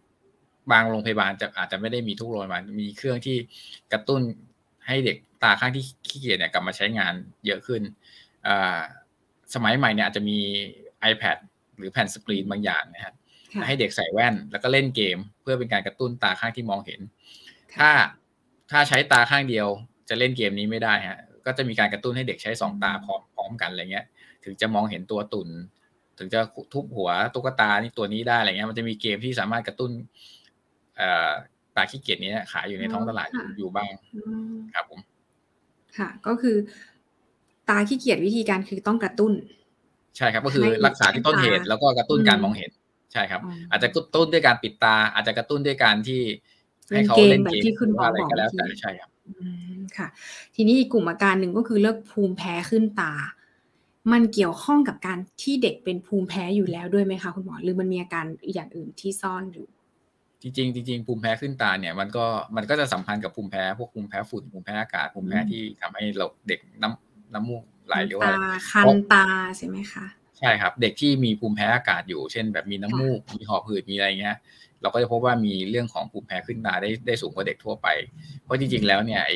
[0.72, 3.38] บางโรงพยาบาลจะอาจจะไม่ได้มีทุกโรงพยาบาลมีเครื่องที่
[3.94, 4.22] กระตุ้น
[4.88, 7.14] ให้เด็กตาข้างที่ขี้เกียจเนี่ยกลับมาใช้งาน
[7.46, 8.05] เยอะขึ้นอ่า
[9.54, 10.38] สมัยใหม่เนี่ยอาจจะมี
[11.12, 11.38] iPad
[11.78, 13.14] หรือแผ่นสกรีนบางอย่างนะครับ
[13.54, 17.00] ค่ะให้เด็กใส่แว่นแล้วก็เล่นเกม เพื่อเป็นการกระตุ้นตาข้างที่มองเห็น
[17.78, 17.90] ถ้า
[18.72, 19.68] ถ้าใช้ตาข้างเดียว
[20.10, 24.06] จะเล่นเกมนี้ไม่ได้ฮะก็จะมีการกระตุ้นให้เด็กใช้สองตาพร้อมพร้อมกันอะไรเงี้ย
[24.44, 25.50] ถึงจะมองเห็นตัวตุ่น
[26.18, 26.40] ถึงจะ
[26.74, 29.92] ทุบหัวตุ๊กตานี่ตัวนี้ได้อะไรเงี้ยมันจะมีเกมที่สามารถกระตุ้น
[30.98, 31.32] เอ่อ
[31.76, 34.22] ตาขี้เกียจนี้ขายอยู่ในท้องตลาดอยู่อยู่บ้างอื
[34.54, 35.00] มครับผม
[35.98, 36.58] ค่ะก็คือ
[37.70, 39.34] ตาขี้เกียจวิธีการคือต้องกระตุ้น
[40.18, 42.72] ใช่ครับก็คือให้รักษาที่ต้นเหตุให้ตาแล้วก็กระตุ้นการอืมมองเห็น
[43.14, 46.22] ใช่ครับอ๋อออาจจะกระตุ้นด้วยการปิดตา อาจจะกระตุ้นด้วยการที่
[46.94, 50.08] ให้เขาเล่เล่นนเกมเกมแบบที่คุณหรือว่าอะไรหมอก็แล้วบอกแต่เมื่อกี้ใช่ครับอืมค่ะ
[50.56, 53.14] ทีนี้อีกกลุ่มอาการหนึ่งก็คือเลิกภูมิแพ้ขึ้นตา
[54.12, 59.68] มันเกี่ยวข้องกับการที่เด็กเป็นภูมิแพ้อยู่แล้วด้วยไหมคะคุณหมอหรือมันมีอาการอย่างอื่นที่ซ่อนอยู่
[60.42, 62.26] จริงๆจริงๆภูมิแพ้ขึ้นตาเนี่ยมันก็
[62.56, 69.26] มันก็จะสัมพันธ์กับภูมิแพ้พวกภูมิแพ้ฝุ่นภูมิแพ้อากาศภูมิแพ้อืมที่ทำให้เราเด็กน้ำ น้ำมูกไหลหรือว่าตาคันตา
[69.58, 70.06] ใช่ไหมคะ
[70.40, 74.38] ใช่ครับ เด็กที่มีภูมิแพ้อากาศอยู่ เช่น แบบมีน้ำมูกมีหอบหืดมีอะไรเงี้ย
[74.82, 77.88] เราก็จะพบว่ามีเรื่องของภูมิแพ้ขึ้นตาได้ได้สูงกว่าเด็กทั่วไป
[78.44, 79.32] เพราะจริงๆแล้วเนี่ยไอ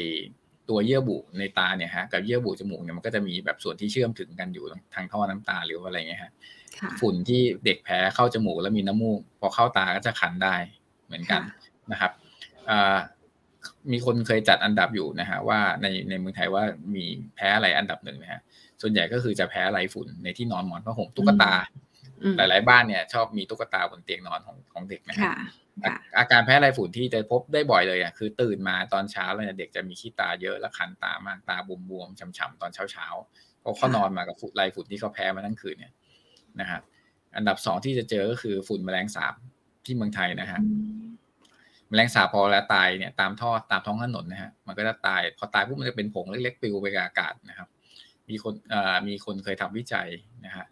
[0.70, 6.32] ตัวเยื่อบุในตาเนี่ยฮะกับเยื่อบุจมูกเนี่ยมันก็จะมีแบบส่วนที่เชื่อมถึงกันอยู่ทางท่อน้ำตาหรือว่าอะไรเงี้ยฮะ
[6.80, 10.56] ค่ะฝุ่นที่เด็กแพ้เข้าจมูกแล้วมีน้ำมูก พอเข้าตาก็จะคันได้
[11.06, 12.12] เหมือนกันค่ะนะครับ
[12.70, 12.98] อ่า
[13.92, 16.64] มีคนเคยจัดอันดับอยู่นะฮะว่าในในเมืองไทยว่า
[16.96, 18.42] มีแพ้อะไรอันดับหนึ่งนะฮะ
[18.82, 21.54] ส่วนใหญ่ก็คือจะแพ้ไรฝุ่นในที่นอนหมอนผ้าห่มตุ๊กตา
[22.24, 25.34] อืมหลาย ๆ บ้านเนี่ย ชอบมีตุ๊กตาบนเตียงนอนของของเด็กนะฮะค่ะ
[25.84, 31.58] ค่ะอาการแพ้ไรฝุ่นที่จะพบได้บ่อยเลยอะคือตื่นมาตอนเช้าแล้วเนี่ยเด็กจะมีขี้ตาเยอะและคันตามากตา
[31.90, 35.94] บวมๆช้ำๆตอนเช้าๆเพราะเขานอนมากับฝุ่นไรฝุ่นที่เขาแพ้มาทั้งคืนเนี่ย
[36.60, 36.80] นะฮะ
[37.36, 39.34] อันดับสองที่จะเจอก็คือฝุ่นแมลงสาบ
[39.86, 40.60] ที่เมืองไทยนะฮะ
[41.90, 47.68] แมลงสาบพอแล้วตายเนี่ยตามท่อตามท้องถนนนะฮะมันก็จะตายพอตายปุ๊บมันจะเป็นผงเล็กๆปลิวไปกับอากาศนะครับ
[48.30, 50.08] มีคนเอ่อมีคนเคยทำวิจัย
[50.46, 50.66] นะฮะ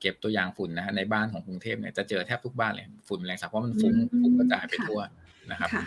[0.00, 5.00] เก็บตัวอย่างฝุ่นนะฮะในบ้านของกรุงเทพเนี่ยจะเจอแทบทุกบ้านเลยฝุ่นแมลงสาบเพราะมันฟุ้งอืมฟุ้งกระจายไปค่ะทั่ว
[5.50, 5.84] นะครับค่ะ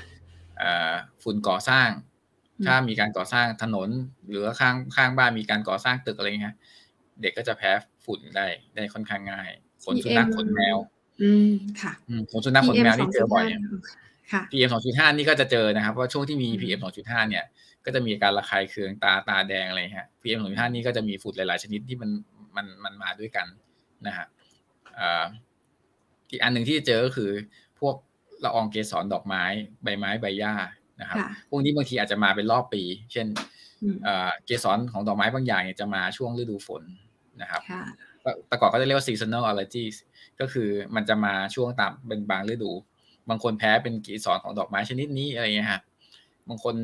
[0.58, 1.90] เอ่อฝุ่นก่อสร้าง
[2.60, 3.90] อืมถ้ามีการก่อสร้างถนน
[4.30, 6.56] หรือว่าข้างข้างบ้านมีการก่อสร้างตึกอะไรเงี้ย
[7.22, 7.72] เด็กก็จะแพ้
[8.06, 9.50] ฝุ่นได้ได้ค่อนข้างง่าย
[9.86, 10.78] ขนสุนัข PM ขนแมว
[11.22, 14.07] อืมค่ะอืมขนสุนัขขนแมวนี่เจอบ่อยอะค่ะ
[14.52, 17.46] PM 2.5 นี่ก็จะเจอนะครับว่าช่วงที่มีอืม PM 2.5 เนี่ย
[17.86, 22.10] ก็จะมีการระคายเคืองตาตาแดงอะไรฮะ PM 2.5 นี่ก็จะมีฝุ่นหลาย ๆ ชนิดที่มัน
[22.56, 23.48] มันมันมาด้วยกัน
[24.08, 24.26] นะฮะ
[24.96, 25.26] เอ่อ
[26.32, 27.32] อีกอันหนึ่งที่จะเจอก็คือ
[27.80, 27.96] พวก
[28.44, 29.44] ละอองเกสรดอกไม้
[29.84, 30.54] ใบไม้ใบหญ้า
[31.02, 33.28] นะครับค่ะพวกนี้บางทีอาจจะมาเป็นรอบปี เช่น
[33.84, 36.84] อืมเอ่อเกสรของดอกไม้บางอย่างเนี่ยจะมาช่วงฤดูฝน
[37.42, 37.84] นะครับค่ะ
[38.24, 39.96] ก็แต่ก่อนก็จะเรียกว่า seasonal allergies
[40.40, 42.72] ก็คือมันจะมาช่วงตามเป็นบางฤดู
[43.30, 45.82] บางคนแพ้เป็นเกสรของดอกไม้ชนิดนี้อะไรเงี้ยฮะ
[46.50, 46.76] บางคน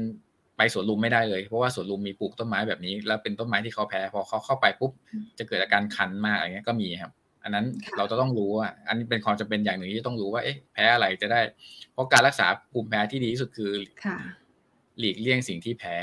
[0.58, 7.12] ไปสวนลุมไม่ได้เลย เพราะว่าสวนลุมมีปลูกต้นไม้แบบนี้ แล้วเป็นต้นไม้ที่เขาแพ้พอเขาเข้าไปปุ๊บอืมจะเกิดอาการคันมากอะไรเงี้ยก็มีครับ
[7.44, 11.42] อันนั้นค่ะเราจะต้องรู้ว่าอันนี้เป็นความจำเป็นอย่างหนึ่งที่ต้องรู้ว่าเอ๊ะแพ้อะไรจะได้
[11.94, 13.72] เพราะการรักษาภูมิแพ้ที่ดีที่สุดคือ
[14.06, 14.18] ค่ะ
[15.00, 15.96] หลีกเลี่ยงสิ่งที่แพ้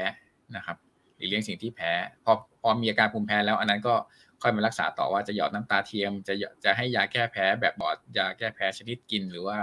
[0.56, 0.76] นะครับ
[1.16, 1.92] หลีกเลี่ยงสิ่งที่แพ้
[2.24, 3.94] พอพอมีอาการภูมิแพ้แล้ว อันนั้นก็
[4.42, 9.58] ค่อยมารักษาต่อว่าจะหยอดน้ำตาเทียม จะจะให้ยาแก้แพ้แบบบอดยาแก้แพ้ชนิดกิน หรือว่า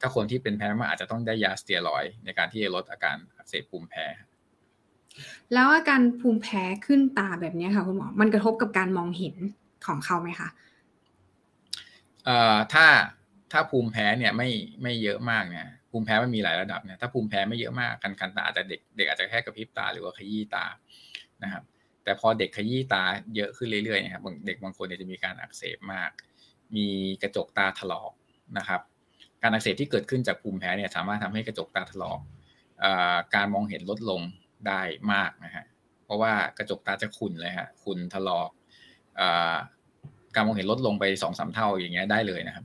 [0.00, 4.06] ถ้าคนที่เป็นแพ้มากอาจจะต้องได้ยาสเตียรอยในการที่จะลดอาการอักเสบภูมิแพ้
[5.52, 9.36] แล้วอาการภูมิแพ้ขึ้นตาแบบนี้ค่ะคุณหมอมันกระทบกับการมองเห็น
[9.86, 10.48] ของเขาไหมคะ
[12.24, 12.86] เอ่อถ้า
[13.52, 14.48] ถ้าภูมิแพ้เนี่ยไม่
[14.82, 20.64] ไม่เยอะมากเนี่ยภูมิแพ้มันมีหลายระดับเนี่ยถ้าภูมิแพ้ไม่เยอะมากกันกันตาอาจจะเด็กเด็กอาจจะแค่กระพริบตาหรือว่าขยี้ตา
[21.42, 21.62] นะครับ
[22.06, 23.04] แต่พอเด็กขยี้ตา
[23.36, 26.10] เยอะขึ้นเรื่อยๆนะครับเด็กบางคนเนี่ยจะมีการอักเสบมาก
[26.76, 26.86] มี
[27.22, 28.12] กระจกตาถลอก
[28.58, 28.80] นะครับ
[29.42, 32.20] การอักเสบที่เกิดขึ้นจากภูมิแพ้เนี่ยสามารถทำให้กระจกตาถลอก
[33.34, 34.20] การมองเห็นลดลง
[34.66, 34.80] ได้
[35.12, 35.64] มากนะฮะ
[36.04, 38.50] เพราะว่ากระจกตาจะขุ่นเลยฮะขุ่นถลอก
[40.34, 42.64] การมองเห็นลดลงไปสองสาเท่าอย่างเงี้ยได้เลยนะครับ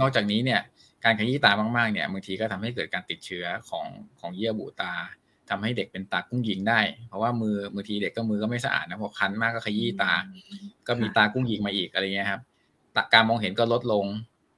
[0.00, 0.60] นอกจากนี้เนี่ย
[1.04, 3.86] การขยี้ตามากๆเนี่ยบางทีก็ทำให้เกิดการติดเชื้อของ
[4.20, 4.94] ของเยื่อบุตา
[5.50, 10.12] ทำให้เด็กเป็นตากุ้งยิงได้ เพราะว่ามือบางทีเด็กก็มือก็ไม่สะอาดนะพอคันมากก็ขยี้ตา
[10.86, 12.40] ก็มีตากุ้งยิงมาอีกอะไรเงี้ยครับ
[13.14, 14.04] การมองเห็นก็ลดลง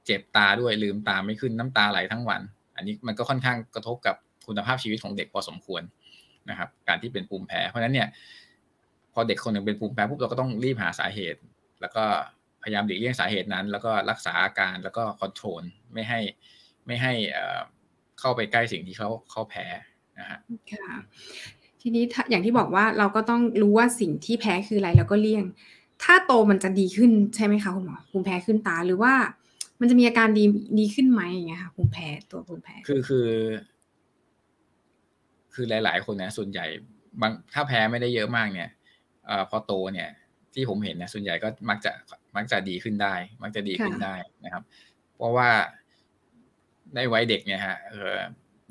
[0.05, 2.41] เจ็บตาด้วยลืมตาไม่ขึ้นน้ำตาไหลทั้งวัน
[2.75, 4.15] อันนี้มันก็ค่อนข้างกระทบกับ
[4.47, 5.81] คุณภาพชีวิตของเด็กพอสมควร
[6.49, 8.07] นะครับ การที่เป็นภูมิแพ้ เพราะฉะนั้นเนี่ย
[9.13, 11.39] พอเด็กคนหนึ่งเป็นภูมิแพ้ปุ๊บเราก็ต้องรีบหาสาเหตุ
[11.81, 12.03] แล้วก็
[12.63, 16.19] พยายามหลีกเลี่ยงสาเหตุนั้น แล้วก็รักษาอาการแล้วก็คอนโทรลไม่ให้
[16.85, 17.13] ไม่ให้
[18.19, 19.65] เข้าไปใกล้สิ่งที่เขาเขาแพ้
[20.19, 20.39] นะฮะ
[20.71, 20.87] ค่ะ
[21.81, 25.45] ทีนี้อย่างที่บอกว่าเราก็ต้องรู้ว่าสิ่งที่แพ้คืออะไรแล้วก็เลี่ยง
[26.03, 29.13] ถ้าโตมันจะดีขึ้นใช่ไหมคะคุณหมอภูมิแพ้ขึ้นตาหรือว่า
[29.79, 30.43] มันจะมีอาการดี
[30.79, 33.29] ดีขึ้นไหมอย่างเงี้ยค่ะภูมิแพ้ตัวภูมิแพ้คือคือ
[35.53, 36.65] คือหลาย ๆ คนนะส่วนใหญ่
[37.21, 38.69] บางถ้าแพ้ไม่ได้เยอะมากเนี่ย
[39.29, 40.09] อพอโตเนี่ย
[40.53, 41.91] ที่ผมเห็นนะส่วนใหญ่ก็มักจะ
[42.35, 44.63] มักจะดีขึ้นได้ มักจะดีขึ้นได้นะครับ
[45.17, 45.49] เพราะว่า
[46.95, 48.17] ในวัยเด็กเนี่ยฮะเออ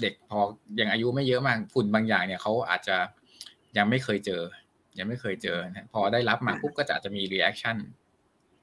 [0.02, 0.38] เด็กพอ
[0.80, 2.96] ยังอายุไม่เยอะมากฝุ่นบางอย่างเนี่ยเขาอาจจะ
[3.76, 4.42] ยังไม่เคยเจอ
[4.98, 7.76] ยังไม่เคยเจอนะพอได้รับมาปุ๊บก็จะอาจจะมี reaction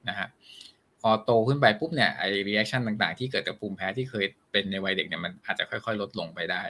[0.08, 0.28] นะฮะ
[1.00, 6.62] พอโตขึ้นไปปุ๊บเนี่ยไอ reaction ต่างๆ ที่เกิดจากภูมิแพ้ที่เคยเป็นในวัยเด็กเนี่ยมันอาจจะค่อยๆ ลดลงไปได้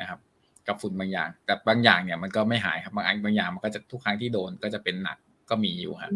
[0.00, 0.18] นะครับ
[0.66, 5.16] กับฝุ่นบางอย่าง แต่บางอย่างเนี่ยมันก็ไม่หายครับบางอันบางอย่างมันก็จะทุกครั้งที่โดนก็จะเป็นหนัก
[5.50, 6.12] ก็มีอยู่ครับ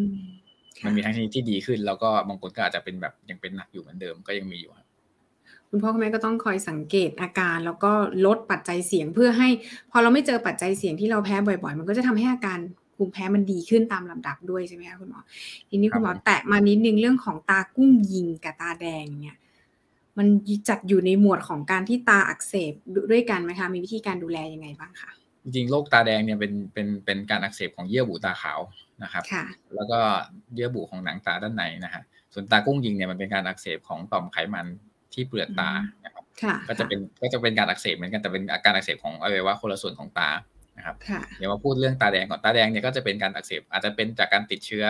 [0.85, 4.86] มันมีทั้งที่ที่ดีขึ้น แล้วก็บางคนก็อาจจะเป็นแบบยังเป็นหนักอยู่เหมือนเดิมก็ยังมีอยู่ครับ
[5.70, 7.92] คุณพ่อคุณแม่ก็ต้องคอยสังเกตอาการ แล้วก็
[8.26, 9.48] ลดปัจจัยเสี่ยงเพื่อให้
[9.90, 12.59] พอเราไม่เจอปัจจัยเสี่ยงที่เราแพ้บ่อย ๆ มันก็จะทำให้อาการ
[12.96, 15.20] ภูมิแพ้มันดีขึ้นตามลำดับด้วยใช่ไหมคะคุณหมอ
[15.68, 19.37] ทีนี้คุณหมอแตะมานิดนึงเรื่องของตากุ้งยิงกับตาแดงเนี่ย
[20.18, 20.26] มัน
[20.68, 22.72] จัดอยู่ในหมวดของการที่ตาอักเสบ
[23.11, 25.11] ด้วยกันไหมคะมีวิธีการดูแลยังไงบ้างคะ
[25.42, 28.61] จริงๆโรคตาแดงเนี่ยเป็นเป็นเป็นการอักเสบของเยื่อบุตาขาว
[29.02, 29.24] นะครับ
[29.74, 29.98] แล้วก็
[30.55, 32.02] เยื่อบุของหนังตาด้านในนะฮะ
[32.33, 34.66] ส่วนตากุ้งยิงเนี่ยมันเป็นการอักเสบของต่อมไขมัน
[35.16, 35.70] ที่เปลือกตา
[36.05, 36.24] นะครับ
[36.68, 40.31] ก็จะเป็นก็จะเป็นการอักเสบเหมือนกันแต่เป็นอาการอักเสบของอวัยวะคนละส่วนของตา
[40.79, 40.96] นะครับ
[41.38, 44.85] เดี๋ยวมาพูดเรื่องตาแดงก่อนตาแดงเนี่ยก็จะเป็นการอักเสบอาจจะเป็นจากการติดเชื้อ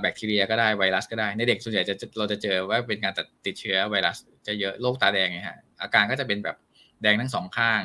[0.00, 3.12] แบคทีเรียก็ได้ไวรัสก็ได้ในเด็กส่วนใหญ่จะเราจะเจอว่าเป็นการ
[3.46, 6.56] ติดเชื้อไวรัสจะเยอะโรคตาแดงเนี่ยฮะอาการก็จะเป็นแบบ
[7.02, 7.80] แดงทั้งสองข้าง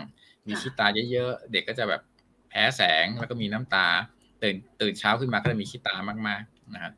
[0.47, 2.01] มีขี้ตาเยอะๆเด็กก็จะแบบ
[2.49, 3.87] แพ้แสงแล้วก็มีน้ำตา
[4.43, 5.95] ตื่นตื่นเช้าขึ้นมาก็จะมีขี้ตา
[6.27, 6.93] มากๆนะครับ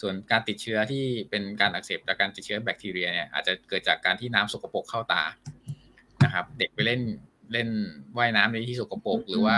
[0.00, 5.22] ส่วนการติดเชื้อที่เป็นการอักเสบจากการติดเชื้อแบคทีเรียเนี่ยอาจจะเกิดจากการที่น้ำสกปรกเข้าตา
[6.24, 7.00] นะครับ เด็กไปเล่น
[7.52, 7.68] เล่น
[8.18, 9.56] ว่ายน้ำในที่สกปรกหรือว่า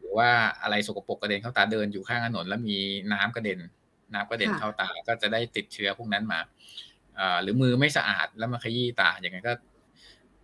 [0.00, 0.30] หรือว่า
[0.62, 2.76] อะไรสกปรกกระเด็นเข้าตาเดินอยู่ข้างถนนแล้วมี
[3.12, 3.58] น้ำกระเด็น
[4.14, 6.40] น้ำกระเด็นเข้าตาก็จะได้ติดเชื้อพวกนั้นมา
[7.42, 9.52] หรือมือไม่สะอาดแล้วมาขยี้ตาอย่างไงก็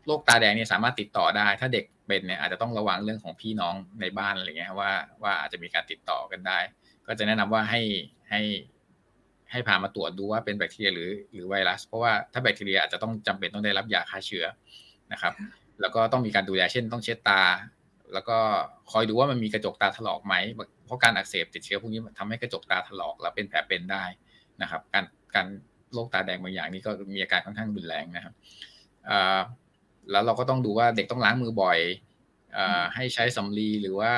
[0.07, 6.59] โรคตาแดงเนี่ยสามารถติดต่อได้ ถ้าเด็กเป็นเนี่ยอาจจะต้องระวังเรื่องของพี่น้องในบ้านอะไรเงี้ยว่าว่าอาจจะมีการติดต่อกันได้
[7.07, 7.81] ก็จะแนะนำว่าให้
[8.31, 8.41] ให้
[9.53, 14.45] ให้พามาตรวจดูว่าเป็นแบคทีเรียหรือหรือไวรัส เพราะว่าถ้าแบคทีเรียอาจจะต้องจำเป็นต้องได้รับยาฆ่าเชื้อ
[15.13, 15.33] นะครับ
[15.81, 17.43] แล้วก็ต้องมีการดูแลเช่น ต้องเช็ดตา
[18.13, 18.39] แล้วก็
[18.93, 20.35] คอยดูว่ามันมีกระจกตาถลอกไหม
[20.85, 24.05] เพราะการอักเสบติดเชื้อพวกนี้ทำให้กระจกตาถลอกแล้วเป็นแผลเป็นได้
[24.63, 25.47] นะครับ การการ
[25.93, 28.35] โรคตาแดงบางอย่างนี่ก็มีอาการค่อนข้างรุนแรงนะครับ
[30.11, 31.79] แล้วเราก็ต้องดูว่าเด็กต้องล้างมือบ่อย
[32.95, 34.13] ให้ใช้สำลีหรือว่า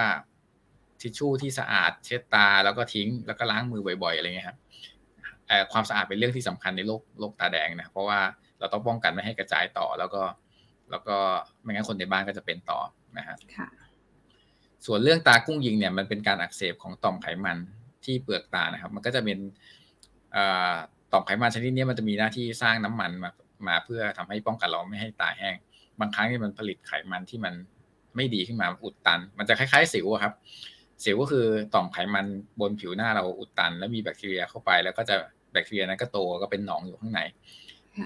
[1.00, 4.58] ทิชชู่ที่สะอาดเช็ดตาแล้วก็ทิ้งแล้วก็ล้างมือบ่อยๆอะไรเงี้ยครับ
[5.72, 8.20] ความสะอาดเป็นเรื่องที่สำคัญในโรคโรคตาแดงนะเพราะว่า
[8.58, 10.22] เราต้องป้องกันไม่ให้กระจายต่อ แล้วก็
[10.90, 11.16] แล้วก็
[11.62, 12.80] ไม่งั้นคนในบ้านก็จะเป็นต่อ
[13.18, 13.36] นะฮะ
[14.86, 17.58] ส่วนเรื่องตากุ้งยิงเนี่ยมันเป็นการอักเสบของต่อมไขมัน
[18.04, 19.38] ที่เปลือกตานะครับ มันก็จะเป็น
[21.12, 23.30] ต่อมไขมันชนิดนี้มันจะมีหน้าที่สร้างน้ำมันมา
[23.68, 25.54] มาเพื่อทำให้ป้องกันเราไม่ให้ตาแห้ง
[26.00, 27.54] บางครั้งที่มันผลิตไขมันที่มัน
[28.16, 30.32] ไม่ดีขึ้นมาอุดตัน มันจะคล้ายๆสิวครับ
[31.04, 32.26] สิวก็คือต่อมไขมัน
[32.60, 35.16] บนผิวหน้าเราอุดตัน แล้วมีแบคทีเรียเข้าไป แล้วก็จะ
[35.52, 37.20] แบคทีเรียนั้นก็โตก็เป็นหนองอยู่ข้างใน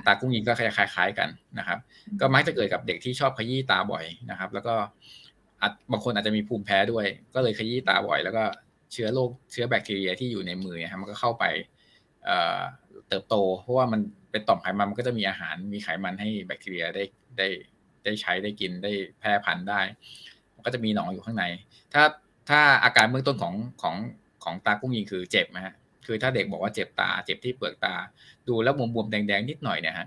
[0.07, 1.79] ตากุ้งยิงก็คล้ายๆกันนะครับ
[2.21, 4.75] ก็มักจะเกิดกับเด็กที่ชอบขยี้ตาบ่อยนะครับ แล้วก็
[5.93, 8.45] บางคนอาจจะมีภูมิแพ้ด้วย ก็เลยขยี้ตาบ่อย แล้วก็
[8.93, 11.45] เชื้อโรคเชื้อแบคทีเรียที่อยู่ในมือครับมันก็เข้าไป
[13.09, 17.05] เติบโต เพราะว่ามันเป็นต่อมไขมันมันก็จะมีอาหารมีไขมันให้แบคทีเรียได้
[17.39, 17.49] ได้
[18.05, 19.81] ได้ใช้ได้กินได้แพร่พันธุ์ได้
[20.55, 21.45] มันก็จะมีหนองอยู่ข้างใน
[21.95, 22.03] ถ้า
[22.49, 23.97] ถ้าอาการเบื้องต้นของของ
[24.45, 25.75] ของตากุ้งยิงคือเจ็บนะฮะ
[26.07, 27.95] คือถ้าเด็กบอกว่าเจ็บตา เจ็บที่เปลือกตา
[28.49, 30.07] ดูแล้วบวมๆแดงๆนิดหน่อยเนี่ยฮะ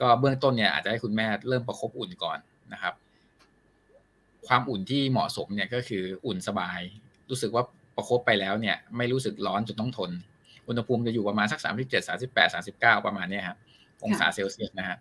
[0.00, 2.38] ก็เบื้องต้นเนี่ยอาจจะให้คุณแม่เริ่มประคบอุ่นก่อน
[2.72, 2.94] นะครับ
[4.46, 6.80] ความอุ่นที่เหมาะสมเนี่ยก็คืออุ่นสบาย
[7.30, 7.64] รู้สึกว่า
[7.96, 10.10] ประคบไปแล้วเนี่ย ไม่รู้สึกร้อนจนต้องทน
[10.68, 13.58] อุณหภูมิจะอยู่ประมาณสักสามสิบเจ็ดสาสิบแปดสาสิบเก้าประมาณนี้ครับ
[14.04, 14.98] องศาเซลเซียสนะฮะ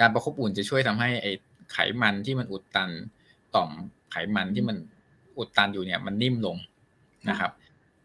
[0.00, 1.32] การประคบอุ่นจะช่วยทำให้ไอ้
[1.72, 2.90] ไขมันที่มันอุดตัน
[3.54, 3.70] ต่อม
[4.10, 4.76] ไขมันที่มัน
[5.38, 6.56] อุดตันอยู่เนี่ยมันนิ่มลง
[7.30, 7.52] นะครับ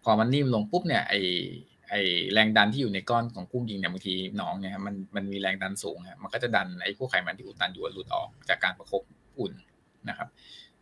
[0.04, 1.14] พอมันนิ่มลงปุ๊บเนี่ยไอ
[1.90, 1.96] ไอ
[2.34, 9.02] แรงดันที่อยู่ในก้อนของกุ้งยิงเนี่ยบางทีหนองเนี่ยมันมันมีแรงดันสูงฮะมันก็จะดันไอพวกไขมันที่อุดตันอยู่หลุดออกจากการประคบ
[9.40, 9.54] อุ่น
[10.10, 10.28] นะครับ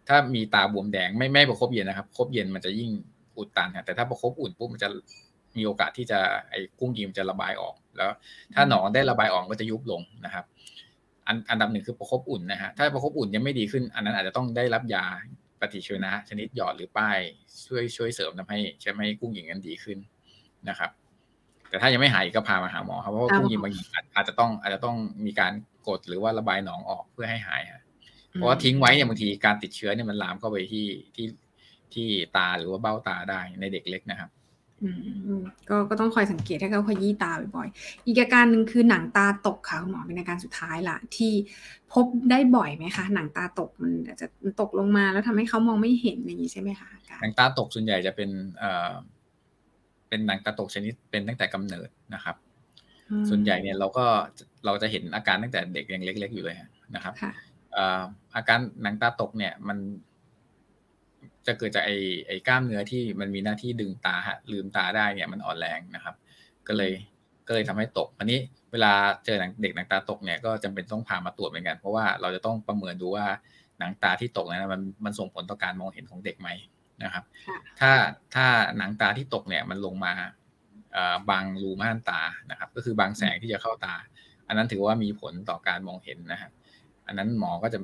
[0.08, 2.90] ถ้ามีตาบวมแดงไม่ไม่ประคบเย็นนะครับคบเย็นมันจะยิ่ง
[3.38, 4.90] อุดตันฮะแต่ถ้าประคบอุ่นปุ๊บมันจะ
[5.58, 8.10] มีโอกาสที่จะไอกุ้งยิงจะระบายออกแล้ว
[8.56, 10.46] ถ้าหนองได้ระบายออกก็จะยุบลงนะครับ
[11.28, 15.06] อันอันดับหนึ่งคือประคบอุ่นนะฮะถ้าประคบอุ่นยังไม่ดีขึ้น อันนั้นอาจจะต้องได้รับยา
[15.62, 17.18] ปฏิชีวนะชนิดหยอดหรือป้าย
[17.68, 19.98] ช่วยช่วยเสริมทำให้ใช่ไหมกุ้งหญิงนั้นดีขึ้น
[20.70, 20.92] นะครับ
[21.70, 23.82] แต่ถ้ายังไม่หายก็พามาหาหมอครับเพราะว่ากุ้งหญิงบางที
[24.16, 24.96] อาจจะต้องอาจจะต้อง
[25.26, 25.54] มีการ
[25.88, 27.84] กดหรือว่าระบายหนองออกเพื่อให้หายฮะ
[28.34, 31.28] เพราะว่าทิ้งไว้เนี่ยบางทีการติดเชื้อเนี่ยมันลามเข้าไปที่ที่
[31.94, 34.30] ที่ตาหรือว่าเบ้าตาได้ในเด็กเล็กนะครับ
[35.70, 41.34] ก็ก็ต้องคอยสังเกตให้เขาขยี้ตาบ่อยๆ อีกอาการหนึ่งคือหนังตาตกค่ะคุณหมอเป็นอาการสุดท้ายละที่
[41.94, 44.28] พบได้บ่อยไหมคะ หนังตาตกมันอาจจะ
[44.62, 46.90] ตกลงมาแล้วทำให้เขามองไม่เห็นอย่างนี้ใช่ไหมคะ
[47.22, 48.92] หนังตาตกส่วนใหญ่จะเป็นเอ่อ
[50.10, 52.36] เป็นหนังตาตกชนิดเป็นตั้งแต่กำเนิดนะครับ
[53.30, 54.06] ส่วนใหญ่เนี่ยเราก็
[54.66, 56.58] เราจะเห็นอาการตั้งแต่เด็กยังเล็ก ๆ อยู่เลย
[56.96, 57.14] นะครับ
[58.36, 59.78] อาการหนังตาตกเนี่ยมัน
[61.48, 66.16] จะเกิดจากไอ้ไอ้กล้ามเนื้อที่มันมีหน้าที่ดึงตาฮะลืมตาได้เนี่ยมันอ่อนแรงนะครับ
[66.68, 66.94] ก็เลย
[67.48, 68.40] ก็เลยทำให้ตกอันนี้
[68.72, 68.92] เวลา
[69.26, 73.26] เจอเด็กหนังตาตกเนี่ยก็จำเป็นต้องพามาตรวจเหมือนกัน เพราะว่าเราจะต้องประเมินดูว่า
[73.80, 76.50] หนังตาที่ตกนั้นมันมันส่งผลต่อการมองเห็นของเด็กไหม
[77.04, 77.24] นะครับ
[77.80, 77.92] ถ้า
[78.36, 78.46] ถ้า
[78.78, 80.14] หนังตาที่ตกเนี่ยมันลงมา
[81.30, 83.96] บางรูม่านตานะครับ ก็คือบางแสงที่จะเข้าตา
[84.48, 86.52] อันนั้นถือว่ามีผลต่อการมองเห็นนะฮะ
[87.08, 87.80] อันนั้นหมอก็จะ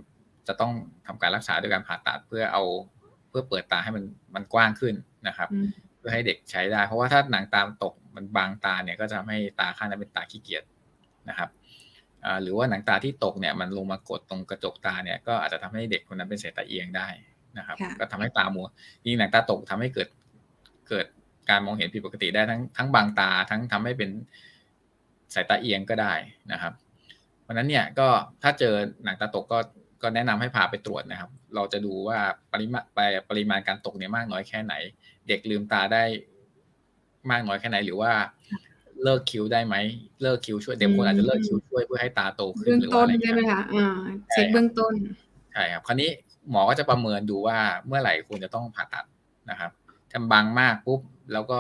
[0.48, 0.74] จะต้อง
[1.08, 2.64] ทำการรักษาด้วยการผ่าตัดเพื่อเอา
[2.97, 4.04] เพื่อเปิดตาให้มัน
[4.36, 4.96] มันกว้างขึ้น
[5.28, 5.50] นะครับ
[5.98, 10.64] เพื่อให้เด็กใช้ได้ เพราะว่าถ้าหนังตาตกมันบางตาเนี่ยก็จะทำให้ตาข้างนั้นเป็นตาขี้เกียจ
[11.30, 11.50] นะครับ
[12.42, 17.08] หรือว่าหนังตาที่ตกเนี่ยมันลงมากดตรงกระจกตาเนี่ยก็อาจจะทำให้เด็กคนนั้นเป็นสายตาเอียงได้
[17.58, 18.68] นะครับ ก็ทำให้ตามัว
[19.06, 20.10] ยิ่งหนังตาตกทำให้เกิด
[20.90, 21.06] เกิด
[21.50, 24.10] การมองเห็นผิดปกติได้ทั้งทั้งบางตาทั้งทำให้เป็น
[25.34, 26.14] สายตาเอียงก็ได้
[26.52, 26.74] นะครับ
[27.42, 28.08] เพราะนั้นเนี่ยก็
[28.44, 28.74] ถ้าเจอ
[29.04, 29.60] หนังตาตกก็
[30.02, 32.20] ก็แนะนำให้พาไปตรวจนะครับ เราจะดูว่า
[32.54, 34.74] ปริมาณไปปริมาณการตกเนี่ยมากน้อยแค่ไหน
[35.28, 36.04] เด็กลืมตาได้
[37.32, 38.12] มากน้อยแค่ไหนหรือว่า
[39.04, 39.76] เลิกคิ้วได้ไหม
[40.22, 43.88] เลิกคิ้วช่วยเด็กคนอาจจะเลิกคิ้วช่วยเพื่อให้ตาโตขึ้นหรือว่าอะไรใช่ไหมคะอ่า
[44.32, 44.94] เช็คเบื้องต้น
[45.54, 46.10] ใช่ครับคราวนี้
[46.50, 47.58] หมอก็จะประเมินดูว่า
[47.88, 49.06] เมื่อไหร่ควรจะต้องผ่าตัด
[49.50, 49.72] นะครับ
[50.14, 51.02] ทำบางมากปุ๊บ
[51.34, 51.60] แล้วก็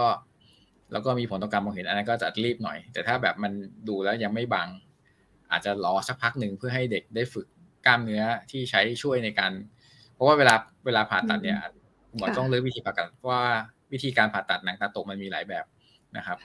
[0.92, 3.52] แล้วก็มีผลต่อการมองเห็นอันนั้นก็จะรีบหน่อย แต่ถ้าแบบมัน
[3.88, 4.68] ดูแล้วยังไม่บาง
[5.52, 7.48] อาจจะรอสักพักหนึ่งเพื่อให้เด็กได้ฝึก
[7.86, 9.52] กล้ามเนื้อที่ใช้ช่วยในการ
[10.18, 11.58] เพราะว่าเวลาเวลาผ่าตัดเนี่ย
[12.18, 13.44] หมอต้องเลือกวิธีผ่าตัดเพราะว่า
[13.94, 15.66] วิธีการผ่าตัดหนังตาตกมันมีหลายแบบ
[16.18, 16.38] นะครับ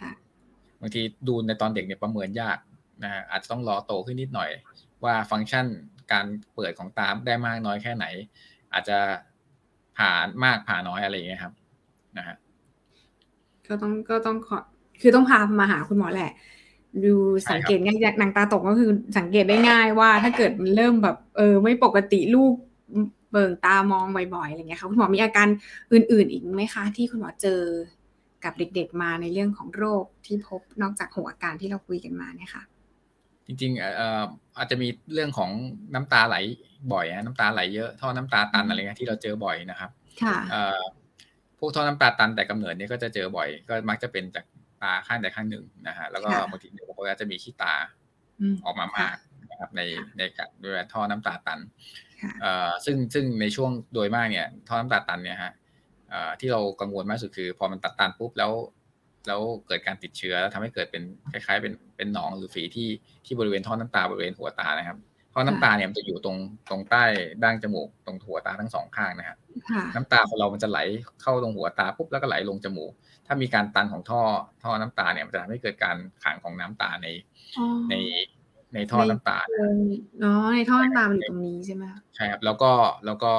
[0.80, 2.58] บางทีดูในตอนเด็กเนี่ยประเมินยาก
[3.02, 4.50] นะอาจจะต้องรอโตขึ้นนิดหน่อย
[5.04, 5.66] ว่าฟังก์ชัน
[6.12, 8.06] การเปิดของตาได้มากน้อยแค่ไหน
[8.74, 8.98] อาจจะ
[9.96, 10.10] ผ่า
[10.44, 11.52] มากผ่าน้อยอะไรอย่างเงี้ยครับ
[12.18, 12.36] นะฮะ
[13.66, 14.58] ก็ต้องก็ต้องขอ
[15.00, 16.30] คือต้องพามาหาคุณหมอแหละ
[17.04, 17.14] ดู
[17.50, 22.54] สังเกตง่ายหนังตาตกก็คือสังเกตได้ง่ายว่าถ้าเกิดมันเริ่มแบบ เออ ไม่ปกติลูก
[23.32, 25.48] เบิ่งตามองบ่อยๆอะไรเงี้ยค่ะคุณหมอมีอาการ
[25.92, 27.60] อื่น ๆ อีกไหมคะ ที่คุณหมอเจอ
[28.44, 32.62] กับเด็ก ๆ มาในเรื่องของโรคที่พบนอกจากหัวอาการที่เราคุยกันมาเนี่ยค่ะ
[33.46, 34.24] จริงๆเอ่อ
[34.58, 35.50] อาจจะมีเรื่องของ
[35.94, 36.36] น้ำตาไหล
[36.92, 39.90] บ่อยน้ำตาไหลเยอะท่อน้ำตาตันอะไรเงี้ยที่เราเจอบ่อยนะครับ
[40.22, 40.36] ค่ะ
[41.58, 44.44] พวกท่อน้ำตาตันแต่กำเนิดเนี่ยก็จะเจอบ่อย ก็มักจะเป็นจาก
[44.82, 47.74] ตาข้างใดข้างหนึ่งนะฮะแล้วก็บางทีเด็กก็จะมีขี้ตา
[48.64, 49.16] ออกมามาก
[49.50, 49.80] นะครับใน
[50.18, 51.58] ในการด้วยท่อน้ำตาตัน
[52.84, 55.52] ซึ่งซึ่งในช่วงโดยมากเนี่ยท่อน้ำตาตันเนี่ยฮะ
[56.40, 58.52] ที่เรากังวลมากสุดคือ พอมันตัดตันปุ๊บแล้ว
[59.26, 62.88] แล้วเกิดการติดเชื้อแล้วทำให้เกิดเป็นคล้ายๆ เป็นเป็นหนองหรือฝีที่
[63.26, 64.98] ที่บริเวณท่อน้ำตาบริเวณหัวตานะครับ
[65.34, 66.36] ท่อน้ำตาเนี่ยมันจะอยู่ตรง
[66.70, 67.04] ตรงใต้
[67.44, 69.38] ดั้งจมูกตรงหัวตาทั้งสองข้างนะครับ
[69.94, 70.78] น้ำตาของเรามันจะไหล
[71.22, 72.92] เข้าตรงหัวตาปุ๊บแล้วก็ไหลลงจมูก
[73.26, 74.22] ถ้ามีการตันของท่อ
[74.62, 77.08] ท่อน้ำตาเนี่ยมันจะทำให้เกิดการขังของน้ำตาใน
[77.90, 77.94] ใน
[78.74, 79.38] ในท่อน้ำตา
[80.24, 82.72] อ๋อในท่อน้ำตามันอยู่ตรงนี้ใช่ไหมใช่ครับแล้วก็
[83.06, 83.32] แล้วก็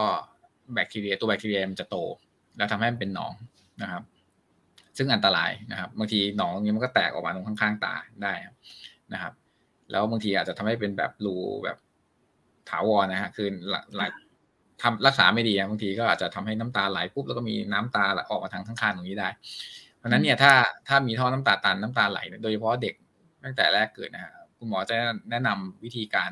[0.74, 1.96] แบคทีเรียตัวแบคทีเรียมันจะโต
[2.58, 3.34] แล้วทำให้มันเป็นหนอง
[3.82, 4.04] นะครับ
[4.98, 7.93] ซึ่งอันตรายนะครับบางทีหนองตรงนี้มันก็แตกออกมาตรงข้างๆตา
[8.24, 8.34] ได้
[9.13, 9.34] นะครับ
[9.91, 11.78] แล้วบางทีอาจจะทำให้เป็นแบบรูแบบ
[12.69, 13.48] ถาวรนะฮะคือ
[13.98, 14.12] หลัก
[14.82, 19.30] ทำรักษาไม่ดีบางทีก็อาจจะทำให้น้ำตาไหลปุ๊บแล้วก็มีน้ำตาออกมาทางข้างๆตรงนี้ได้
[19.98, 20.54] เพราะนั้นเนี่ยถ้า
[20.88, 22.93] ถ้ามีท่อน้ำตาตันน้ำตาไหล โดยเฉพาะเด็ก
[23.43, 24.97] ตั้งแต่แรกเกิดนะฮะ คุณหมอจะ
[25.32, 26.32] แนะนำวิธีการ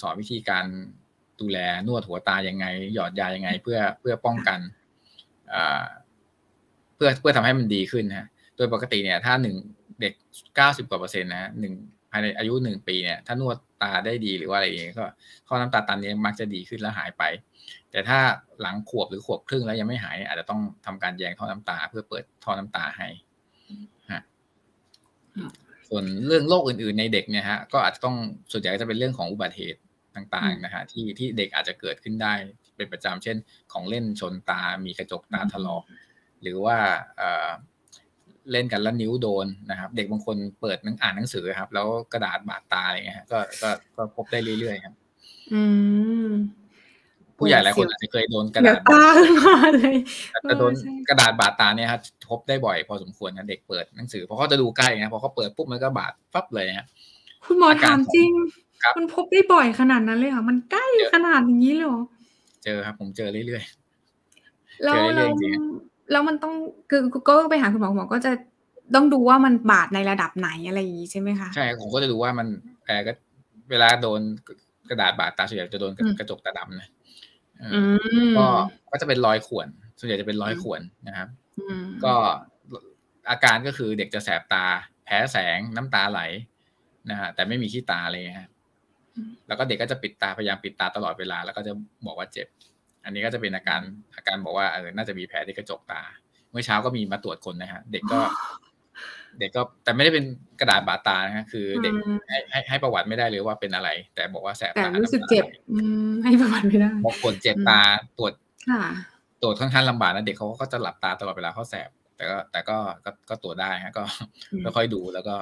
[0.00, 0.64] สอนวิธีการ
[1.40, 4.60] ดูแลนวดหัวตายังไง หยอดยายังไง เพื่อเพื่อป้องกัน
[6.94, 9.56] เพื่อเพื่อทำให้มันดีขึ้นนะโดยปกติเนี่ย ถ้าหนึ่ง
[10.00, 10.12] เด็ก
[10.56, 11.74] เก้าสิบกว่าเปอร์เซ็นต์นะหนึ่ง
[12.10, 15.06] ภายในอายุหนึ่งปีเนี่ยถ้านวดตาได้ดีหรือว่าอะไรอย่างเงี้ยก็
[15.48, 17.22] ข้อน้ำตาตันนี้มักจะดีขึ้นแล้วหายไป
[17.90, 18.18] แต่ถ้า
[18.60, 23.08] หลังขวบหรือขวบครึ่งแล้วยังไม่หาย อาจจะต้องทำการแยงท่อน้ำตา เพื่อเปิดท่อน้ำตาให้
[24.12, 24.22] ฮะ
[25.94, 28.16] ส่วนเรื่องโรคอื่นๆในเด็กเนี่ยฮะก็อาจจะต้อง
[28.52, 29.80] ส่วนใหญ่จะเป็นเรื่องของอุบัติเหตุ
[30.16, 32.34] ต่างๆนะฮะที่ที่เด็กอาจจะเกิดขึ้นได้
[32.76, 33.36] เป็นประจำเช่น
[33.72, 35.82] ของเล่นชนตา มีกระจกตาถลอก
[36.42, 36.76] หรือว่า
[38.50, 44.94] เล่นกันแล้วนิ้วโดนนะครับ เด็กบางคนเปิดนังอ่านหนังสือครับ แล้วกระดาษบาดตาอะไรเงี้ยก็ก็ก็พบได้เรื่อยๆครับ
[45.52, 45.62] อื
[46.26, 46.28] ม
[47.42, 49.96] ผู้ใหญ่หลายคนอาจจะเคยโดนกระดาษตาขึ้นมาเลย
[50.42, 50.72] แต่โดน
[51.08, 52.00] กระดาษบาดตาเนี่ยครับ
[52.30, 56.86] พบได้บ่อยพอสมควรนะเด็กเปิดหนังสือเพราะเขาจะดูใกล้นะพอเขาเปิดปุ๊บมันก็บาดปั๊บเลยฮะ
[57.46, 58.30] คุณหมอถามจริง
[58.96, 62.02] มันพบได้บ่อยขนาดนั้นเลยเหรอมันใกล้ขนาดอย่างนี้เลยหรอ
[62.64, 65.30] เจอครับ ผมเจอเรื่อยๆแล้วแล้ว
[66.12, 66.54] แล้วมันต้อง
[66.90, 68.32] คือก็ไปหาคุณหมอคุณหมอก็จะ
[68.94, 72.46] ต้องดูว่ามันบาดในระดับไหนอะไรอย่างนี้ใช่ไหมคะใช่ผมก็จะดูว่ามัน
[72.86, 73.12] แอบก็
[73.70, 74.20] เวลาโดน
[74.88, 76.90] กระดาษบาดตาส่วนใหญ่จะโดนกระจกตาดำนะ
[78.38, 78.46] ก็
[78.90, 81.28] ก็จะเป็นรอยข่วน ส่วนใหญ่จะเป็นรอยข่วนนะครับ
[82.04, 82.14] ก็
[83.30, 84.64] อาการก็คือเด็กจะแสบตา
[85.04, 86.20] แพ้แสงน้ำตาไหล
[87.10, 88.48] นะฮะแต่ไม่มีขี้ตาเลยฮะ
[89.46, 91.72] แล้วก็เด็กก็จะปิดตาพยายามปิดตาตลอดเวลา แล้วก็จะ
[92.06, 92.46] บอกว่าเจ็บ
[93.04, 93.80] อันนี้ก็จะเป็นอาการ
[94.16, 96.02] อาการบอกว่าเออน่าจะมีแผลที่กระจกตา
[96.50, 98.20] เมื่อเช้าก็มีมาตรวจคนนะฮะเด็กก็
[99.38, 100.24] เด็กก็แต่ไม่ได้เป็น
[100.60, 101.94] กระดาษบาดตานะคือเด็ก
[102.28, 105.44] ให้ให้ให้ประวัติไม่ได้เลยว่าเป็นอะไร แต่บอกว่าแสบตาแต่รู้สึกเจ็บ
[106.24, 107.80] ให้ประวัติไม่ได้บอกปวดเจ็บตา
[108.18, 108.32] ตรวจ
[109.42, 114.04] ตรวจค่อนข้างลำบากนะเด็กเขาก็จะหลับตาตลอดเวลาเขาแสบ แต่ก็แต่ก็ก็ก็ตรวจได้ฮะก็
[114.76, 115.34] ค่อยๆดูแล้วก็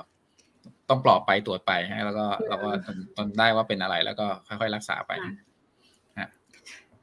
[0.88, 2.70] ต้องปลอบไปตรวจไปฮะแล้วก็เราก็
[3.16, 5.12] ตนได้ว่าเป็นอะไรแล้วก็ค่อย ๆ รักษาไป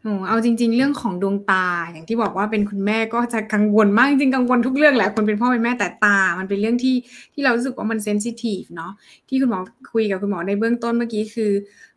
[0.04, 6.96] โอ้เอาจริง ๆ เรื่องของดวงตาอย่างที่บอกว่าเป็นคุณแม่ก็จะกังวลมากจริงกังวลทุกเรื่องแหละคนเป็นพ่อเป็นแม่แต่ตา มันเป็นเรื่องที่
[7.34, 8.92] ที่เรารู้สึกว่ามันเซนซิทีฟเนาะ
[9.30, 9.60] ที่คุณหมอ
[9.94, 11.52] คุยกับคุณหมอในเบื้องต้นเมื่อกี้คือ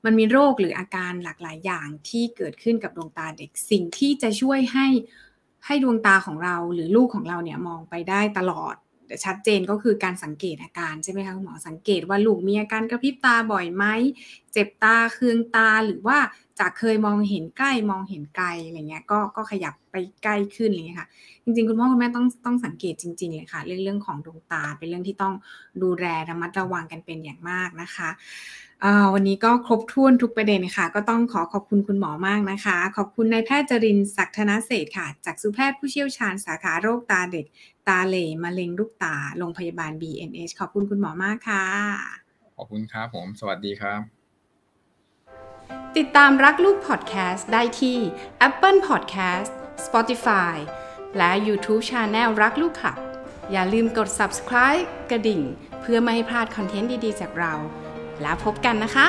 [0.04, 4.86] มันมีโรคหรืออาการหลากหลายอย่างที่เกิดขึ้นกับดวงตาเด็กสิ่งที่จะช่วยให้
[5.66, 8.74] ให้ดวงตาของเราหรือลูกของเราเนี่ยมองไปได้ตลอด
[9.24, 13.84] ชัดเจนก็คือการสังเกตอาการใช่ไหมคะคุณหมอสังเกตว่าลูกมีอาการกระพริบตาบ่อยไหม
[14.52, 16.18] เจ็บตาเคืองตาหรือว่า
[16.58, 21.08] จากเคยมองเห็นใกล้มองเห็นไกลอะไรเงี้ยก็ก็ขยับไปใกล้ขึ้นอะไรเงี้ยค่ะ
[21.44, 25.34] จริง ๆ คุณพ่อคุณแม่ต้องต้องสังเกตจริง ๆ เลยค่ะ เรื่องเรื่องของดวงตาเป็นเรื่องที่ต้อง
[25.82, 28.08] ดูแลระมัดระวังกันเป็นอย่างมากนะคะ
[29.14, 37.46] วันนี้ก็ครบถ้วนทุกประเด็นค่ะ ก็ต้องขอขอบคุณคุณหมอมากนะคะ ขอบคุณนายแพทย์จรินศักธนเศษค่ะ จากสุแพทย์ผู้เชี่ยวชาญสาขาโรคตาเด็ก
[37.88, 41.64] ตาเหล่มะเร็งลูกตาโรงพยาบาล BNH ขอบคุณคุณหมอมากค่ะ
[42.56, 44.19] ขอบคุณครับผม สวัสดีครับ
[45.96, 47.98] ติดตามรักลูกพอดแคสต์ได้ที่
[48.48, 49.50] Apple Podcast
[49.86, 50.56] Spotify
[51.16, 52.98] และ YouTube Channel รักลูกขับ
[53.52, 55.42] อย่าลืมกด subscribe กระดิ่ง
[55.80, 57.54] เพื่อไม่ให้พลาดคอนเทนต์ดี ๆ จากเรา
[58.22, 59.06] แล้วพบกันนะคะ